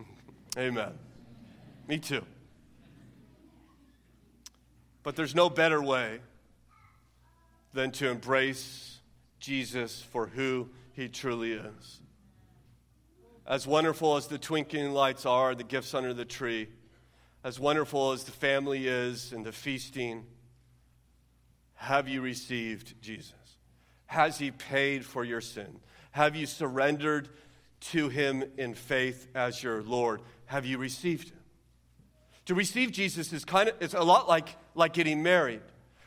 Amen. 0.56 0.92
Me 1.88 1.98
too. 1.98 2.24
But 5.02 5.16
there's 5.16 5.34
no 5.34 5.50
better 5.50 5.82
way 5.82 6.20
than 7.72 7.90
to 7.90 8.08
embrace 8.08 8.97
Jesus 9.38 10.02
for 10.02 10.26
who 10.26 10.68
he 10.92 11.08
truly 11.08 11.52
is. 11.52 12.00
As 13.46 13.66
wonderful 13.66 14.16
as 14.16 14.26
the 14.26 14.38
twinkling 14.38 14.92
lights 14.92 15.24
are, 15.24 15.54
the 15.54 15.64
gifts 15.64 15.94
under 15.94 16.12
the 16.12 16.24
tree, 16.24 16.68
as 17.44 17.58
wonderful 17.58 18.12
as 18.12 18.24
the 18.24 18.32
family 18.32 18.86
is 18.86 19.32
and 19.32 19.44
the 19.44 19.52
feasting, 19.52 20.26
have 21.74 22.08
you 22.08 22.20
received 22.20 23.00
Jesus? 23.00 23.32
Has 24.06 24.38
he 24.38 24.50
paid 24.50 25.04
for 25.04 25.24
your 25.24 25.40
sin? 25.40 25.80
Have 26.10 26.34
you 26.34 26.46
surrendered 26.46 27.28
to 27.80 28.08
him 28.08 28.44
in 28.56 28.74
faith 28.74 29.28
as 29.34 29.62
your 29.62 29.82
Lord? 29.82 30.20
Have 30.46 30.66
you 30.66 30.78
received 30.78 31.30
him? 31.30 31.38
To 32.46 32.54
receive 32.54 32.90
Jesus 32.90 33.32
is 33.32 33.44
kind 33.44 33.68
of, 33.68 33.76
it's 33.80 33.94
a 33.94 34.02
lot 34.02 34.28
like, 34.28 34.48
like 34.74 34.94
getting 34.94 35.22
married. 35.22 35.60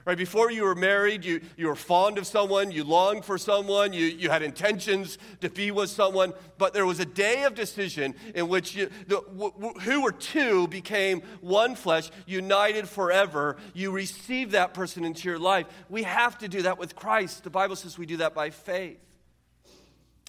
Right? 0.04 0.18
Before 0.18 0.50
you 0.50 0.64
were 0.64 0.74
married, 0.74 1.24
you, 1.24 1.42
you 1.58 1.68
were 1.68 1.76
fond 1.76 2.18
of 2.18 2.26
someone, 2.26 2.72
you 2.72 2.84
longed 2.84 3.24
for 3.24 3.38
someone, 3.38 3.94
you, 3.94 4.06
you 4.06 4.30
had 4.30 4.42
intentions 4.42 5.20
to 5.42 5.50
be 5.50 5.70
with 5.70 5.92
someone, 5.92 6.34
but 6.58 6.74
there 6.74 6.88
was 6.88 7.00
a 7.00 7.06
day 7.06 7.44
of 7.44 7.54
decision 7.54 8.16
in 8.34 8.48
which 8.48 8.76
you, 8.76 8.90
the, 9.08 9.22
w- 9.22 9.74
who 9.82 10.02
were 10.02 10.12
two 10.12 10.68
became 10.70 11.22
one 11.42 11.76
flesh, 11.76 12.10
united 12.26 12.90
forever. 12.90 13.58
You 13.74 13.92
received 13.92 14.54
that 14.54 14.74
person 14.74 15.06
into 15.06 15.30
your 15.30 15.40
life. 15.40 15.68
We 15.88 16.04
have 16.04 16.38
to 16.40 16.48
do 16.48 16.64
that 16.64 16.80
with 16.80 16.96
Christ. 16.96 17.44
The 17.44 17.52
Bible 17.52 17.76
says 17.76 17.98
we 17.98 18.08
do 18.08 18.18
that 18.18 18.34
by 18.34 18.50
faith. 18.50 19.00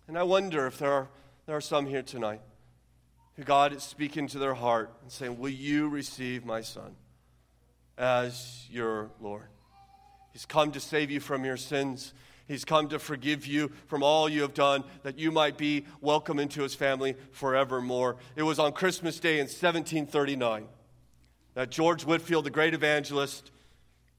And 0.06 0.18
I 0.18 0.22
wonder 0.24 0.66
if 0.66 0.78
there 0.78 0.92
are, 0.92 1.08
there 1.46 1.56
are 1.56 1.62
some 1.62 1.86
here 1.86 2.02
tonight 2.02 2.42
who 3.36 3.42
God 3.42 3.72
is 3.72 3.82
speaking 3.82 4.26
to 4.28 4.38
their 4.38 4.54
heart 4.54 4.92
and 5.00 5.10
saying, 5.10 5.38
Will 5.38 5.48
you 5.48 5.88
receive 5.88 6.44
my 6.44 6.60
son 6.60 6.94
as 7.96 8.66
your 8.70 9.10
Lord? 9.20 9.46
He's 10.32 10.46
come 10.46 10.72
to 10.72 10.80
save 10.80 11.10
you 11.10 11.20
from 11.20 11.44
your 11.44 11.56
sins. 11.56 12.14
He's 12.48 12.64
come 12.64 12.88
to 12.88 12.98
forgive 12.98 13.46
you 13.46 13.70
from 13.86 14.02
all 14.02 14.28
you 14.28 14.42
have 14.42 14.54
done, 14.54 14.84
that 15.02 15.18
you 15.18 15.30
might 15.30 15.56
be 15.56 15.86
welcome 16.00 16.38
into 16.38 16.62
his 16.62 16.74
family 16.74 17.16
forevermore. 17.30 18.16
It 18.36 18.42
was 18.42 18.58
on 18.58 18.72
Christmas 18.72 19.20
Day 19.20 19.34
in 19.34 19.44
1739 19.44 20.66
that 21.54 21.70
George 21.70 22.04
Whitefield, 22.04 22.44
the 22.44 22.50
great 22.50 22.74
evangelist, 22.74 23.50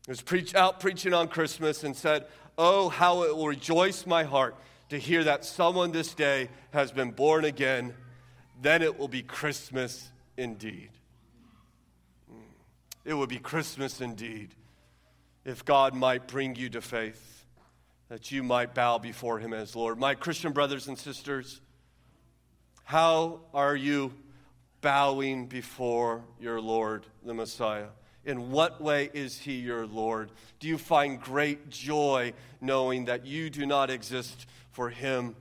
was 0.07 0.21
preach, 0.21 0.53
out 0.53 0.79
preaching 0.79 1.13
on 1.13 1.27
Christmas 1.27 1.83
and 1.83 1.95
said, 1.95 2.25
Oh, 2.57 2.89
how 2.89 3.23
it 3.23 3.35
will 3.35 3.47
rejoice 3.47 4.05
my 4.05 4.23
heart 4.23 4.55
to 4.89 4.99
hear 4.99 5.23
that 5.23 5.43
someone 5.43 5.91
this 5.91 6.13
day 6.13 6.49
has 6.71 6.91
been 6.91 7.11
born 7.11 7.45
again 7.45 7.93
then 8.63 8.81
it 8.81 8.97
will 8.97 9.07
be 9.07 9.21
Christmas 9.21 10.11
indeed. 10.37 10.89
Hmm. 12.29 12.39
It 13.03 13.13
will 13.13 13.27
be 13.27 13.37
Christmas 13.37 14.01
indeed 14.01 14.55
if 15.45 15.65
God 15.65 15.93
might 15.93 16.27
bring 16.27 16.55
you 16.55 16.69
to 16.69 16.81
faith, 16.81 17.45
that 18.09 18.31
you 18.31 18.43
might 18.43 18.73
bow 18.73 18.97
before 18.97 19.39
Him 19.39 19.53
as 19.53 19.75
Lord. 19.75 19.97
My 19.99 20.15
Christian 20.15 20.51
brothers 20.51 20.87
and 20.87 20.97
sisters, 20.97 21.61
how 22.83 23.41
are 23.53 23.75
you 23.75 24.13
bowing 24.81 25.47
before 25.47 26.23
your 26.39 26.59
Lord, 26.61 27.05
the 27.25 27.33
Messiah? 27.33 27.87
In 28.25 28.51
what 28.51 28.81
way 28.81 29.09
is 29.13 29.37
He 29.37 29.53
your 29.53 29.85
Lord? 29.85 30.31
Do 30.59 30.67
you 30.67 30.77
find 30.77 31.19
great 31.19 31.69
joy 31.69 32.33
knowing 32.61 33.05
that 33.05 33.25
you 33.25 33.49
do 33.49 33.65
not 33.65 33.89
exist 33.89 34.45
for 34.71 34.89
Him? 34.89 35.35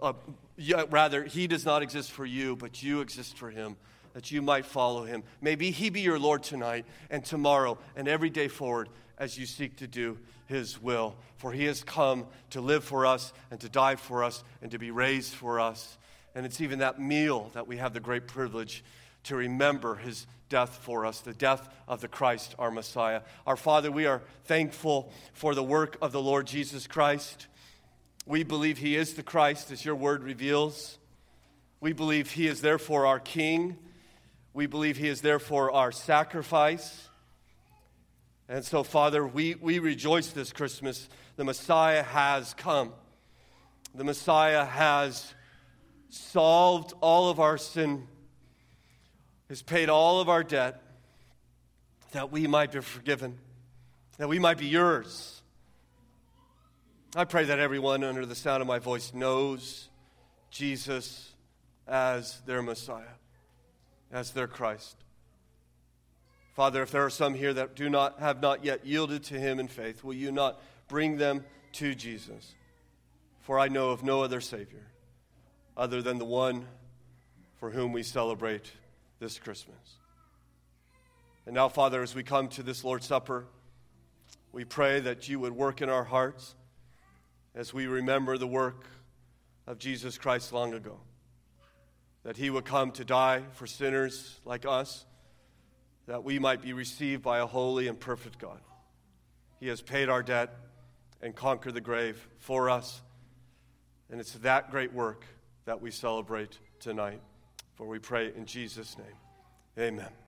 Uh, 0.00 0.12
yeah, 0.58 0.84
rather, 0.90 1.24
he 1.24 1.46
does 1.46 1.64
not 1.64 1.82
exist 1.82 2.10
for 2.10 2.26
you, 2.26 2.56
but 2.56 2.82
you 2.82 3.00
exist 3.00 3.38
for 3.38 3.48
him, 3.48 3.76
that 4.12 4.32
you 4.32 4.42
might 4.42 4.66
follow 4.66 5.04
him. 5.04 5.22
Maybe 5.40 5.70
he 5.70 5.88
be 5.88 6.00
your 6.00 6.18
Lord 6.18 6.42
tonight 6.42 6.84
and 7.10 7.24
tomorrow 7.24 7.78
and 7.94 8.08
every 8.08 8.28
day 8.28 8.48
forward 8.48 8.88
as 9.18 9.36
you 9.36 9.46
seek 9.46 9.76
to 9.76 9.86
do 9.86 10.18
his 10.46 10.80
will. 10.80 11.16
For 11.36 11.52
he 11.52 11.64
has 11.64 11.84
come 11.84 12.26
to 12.50 12.60
live 12.60 12.84
for 12.84 13.04
us 13.04 13.32
and 13.50 13.60
to 13.60 13.68
die 13.68 13.96
for 13.96 14.24
us 14.24 14.42
and 14.62 14.70
to 14.70 14.78
be 14.78 14.90
raised 14.90 15.34
for 15.34 15.60
us. 15.60 15.98
And 16.34 16.46
it's 16.46 16.60
even 16.60 16.78
that 16.78 17.00
meal 17.00 17.50
that 17.54 17.66
we 17.66 17.76
have 17.76 17.92
the 17.92 18.00
great 18.00 18.26
privilege 18.26 18.84
to 19.24 19.36
remember 19.36 19.96
his 19.96 20.26
death 20.48 20.78
for 20.82 21.04
us, 21.04 21.20
the 21.20 21.34
death 21.34 21.68
of 21.86 22.00
the 22.00 22.08
Christ, 22.08 22.54
our 22.58 22.70
Messiah. 22.70 23.22
Our 23.46 23.56
Father, 23.56 23.90
we 23.90 24.06
are 24.06 24.22
thankful 24.44 25.12
for 25.32 25.54
the 25.54 25.62
work 25.62 25.96
of 26.00 26.12
the 26.12 26.22
Lord 26.22 26.46
Jesus 26.46 26.86
Christ. 26.86 27.46
We 28.24 28.44
believe 28.44 28.78
he 28.78 28.96
is 28.96 29.14
the 29.14 29.22
Christ, 29.22 29.70
as 29.70 29.84
your 29.84 29.94
word 29.94 30.22
reveals. 30.22 30.98
We 31.80 31.92
believe 31.92 32.32
he 32.32 32.46
is 32.46 32.60
therefore 32.60 33.06
our 33.06 33.20
King. 33.20 33.76
We 34.52 34.66
believe 34.66 34.96
he 34.96 35.08
is 35.08 35.20
therefore 35.20 35.70
our 35.72 35.92
sacrifice. 35.92 37.07
And 38.48 38.64
so, 38.64 38.82
Father, 38.82 39.26
we, 39.26 39.54
we 39.56 39.78
rejoice 39.78 40.28
this 40.28 40.52
Christmas. 40.52 41.08
The 41.36 41.44
Messiah 41.44 42.02
has 42.02 42.54
come. 42.54 42.92
The 43.94 44.04
Messiah 44.04 44.64
has 44.64 45.34
solved 46.08 46.94
all 47.00 47.30
of 47.30 47.40
our 47.40 47.58
sin, 47.58 48.06
has 49.48 49.62
paid 49.62 49.90
all 49.90 50.20
of 50.20 50.28
our 50.28 50.42
debt, 50.42 50.82
that 52.12 52.32
we 52.32 52.46
might 52.46 52.72
be 52.72 52.80
forgiven, 52.80 53.38
that 54.16 54.28
we 54.28 54.38
might 54.38 54.58
be 54.58 54.66
yours 54.66 55.38
I 57.16 57.24
pray 57.24 57.44
that 57.44 57.58
everyone 57.58 58.04
under 58.04 58.26
the 58.26 58.34
sound 58.34 58.60
of 58.60 58.66
my 58.66 58.78
voice 58.78 59.14
knows 59.14 59.88
Jesus 60.50 61.34
as 61.86 62.40
their 62.42 62.60
Messiah, 62.60 63.16
as 64.12 64.32
their 64.32 64.46
Christ. 64.46 64.94
Father, 66.58 66.82
if 66.82 66.90
there 66.90 67.04
are 67.04 67.08
some 67.08 67.34
here 67.34 67.54
that 67.54 67.76
do 67.76 67.88
not 67.88 68.18
have 68.18 68.42
not 68.42 68.64
yet 68.64 68.84
yielded 68.84 69.22
to 69.22 69.38
him 69.38 69.60
in 69.60 69.68
faith, 69.68 70.02
will 70.02 70.14
you 70.14 70.32
not 70.32 70.60
bring 70.88 71.16
them 71.16 71.44
to 71.74 71.94
Jesus? 71.94 72.56
For 73.42 73.60
I 73.60 73.68
know 73.68 73.90
of 73.90 74.02
no 74.02 74.24
other 74.24 74.40
Savior 74.40 74.84
other 75.76 76.02
than 76.02 76.18
the 76.18 76.24
one 76.24 76.66
for 77.60 77.70
whom 77.70 77.92
we 77.92 78.02
celebrate 78.02 78.72
this 79.20 79.38
Christmas. 79.38 79.76
And 81.46 81.54
now, 81.54 81.68
Father, 81.68 82.02
as 82.02 82.16
we 82.16 82.24
come 82.24 82.48
to 82.48 82.64
this 82.64 82.82
Lord's 82.82 83.06
Supper, 83.06 83.44
we 84.50 84.64
pray 84.64 84.98
that 84.98 85.28
you 85.28 85.38
would 85.38 85.52
work 85.52 85.80
in 85.80 85.88
our 85.88 86.02
hearts 86.02 86.56
as 87.54 87.72
we 87.72 87.86
remember 87.86 88.36
the 88.36 88.48
work 88.48 88.84
of 89.68 89.78
Jesus 89.78 90.18
Christ 90.18 90.52
long 90.52 90.74
ago. 90.74 90.98
That 92.24 92.36
he 92.36 92.50
would 92.50 92.64
come 92.64 92.90
to 92.90 93.04
die 93.04 93.42
for 93.52 93.68
sinners 93.68 94.40
like 94.44 94.66
us, 94.66 95.04
that 96.08 96.24
we 96.24 96.38
might 96.38 96.62
be 96.62 96.72
received 96.72 97.22
by 97.22 97.38
a 97.38 97.46
holy 97.46 97.86
and 97.86 98.00
perfect 98.00 98.38
God. 98.38 98.58
He 99.60 99.68
has 99.68 99.82
paid 99.82 100.08
our 100.08 100.22
debt 100.22 100.56
and 101.20 101.36
conquered 101.36 101.74
the 101.74 101.82
grave 101.82 102.28
for 102.38 102.70
us. 102.70 103.02
And 104.10 104.18
it's 104.18 104.32
that 104.38 104.70
great 104.70 104.92
work 104.92 105.26
that 105.66 105.82
we 105.82 105.90
celebrate 105.90 106.58
tonight. 106.80 107.20
For 107.74 107.86
we 107.86 107.98
pray 107.98 108.32
in 108.34 108.46
Jesus' 108.46 108.96
name. 108.96 109.86
Amen. 109.86 110.08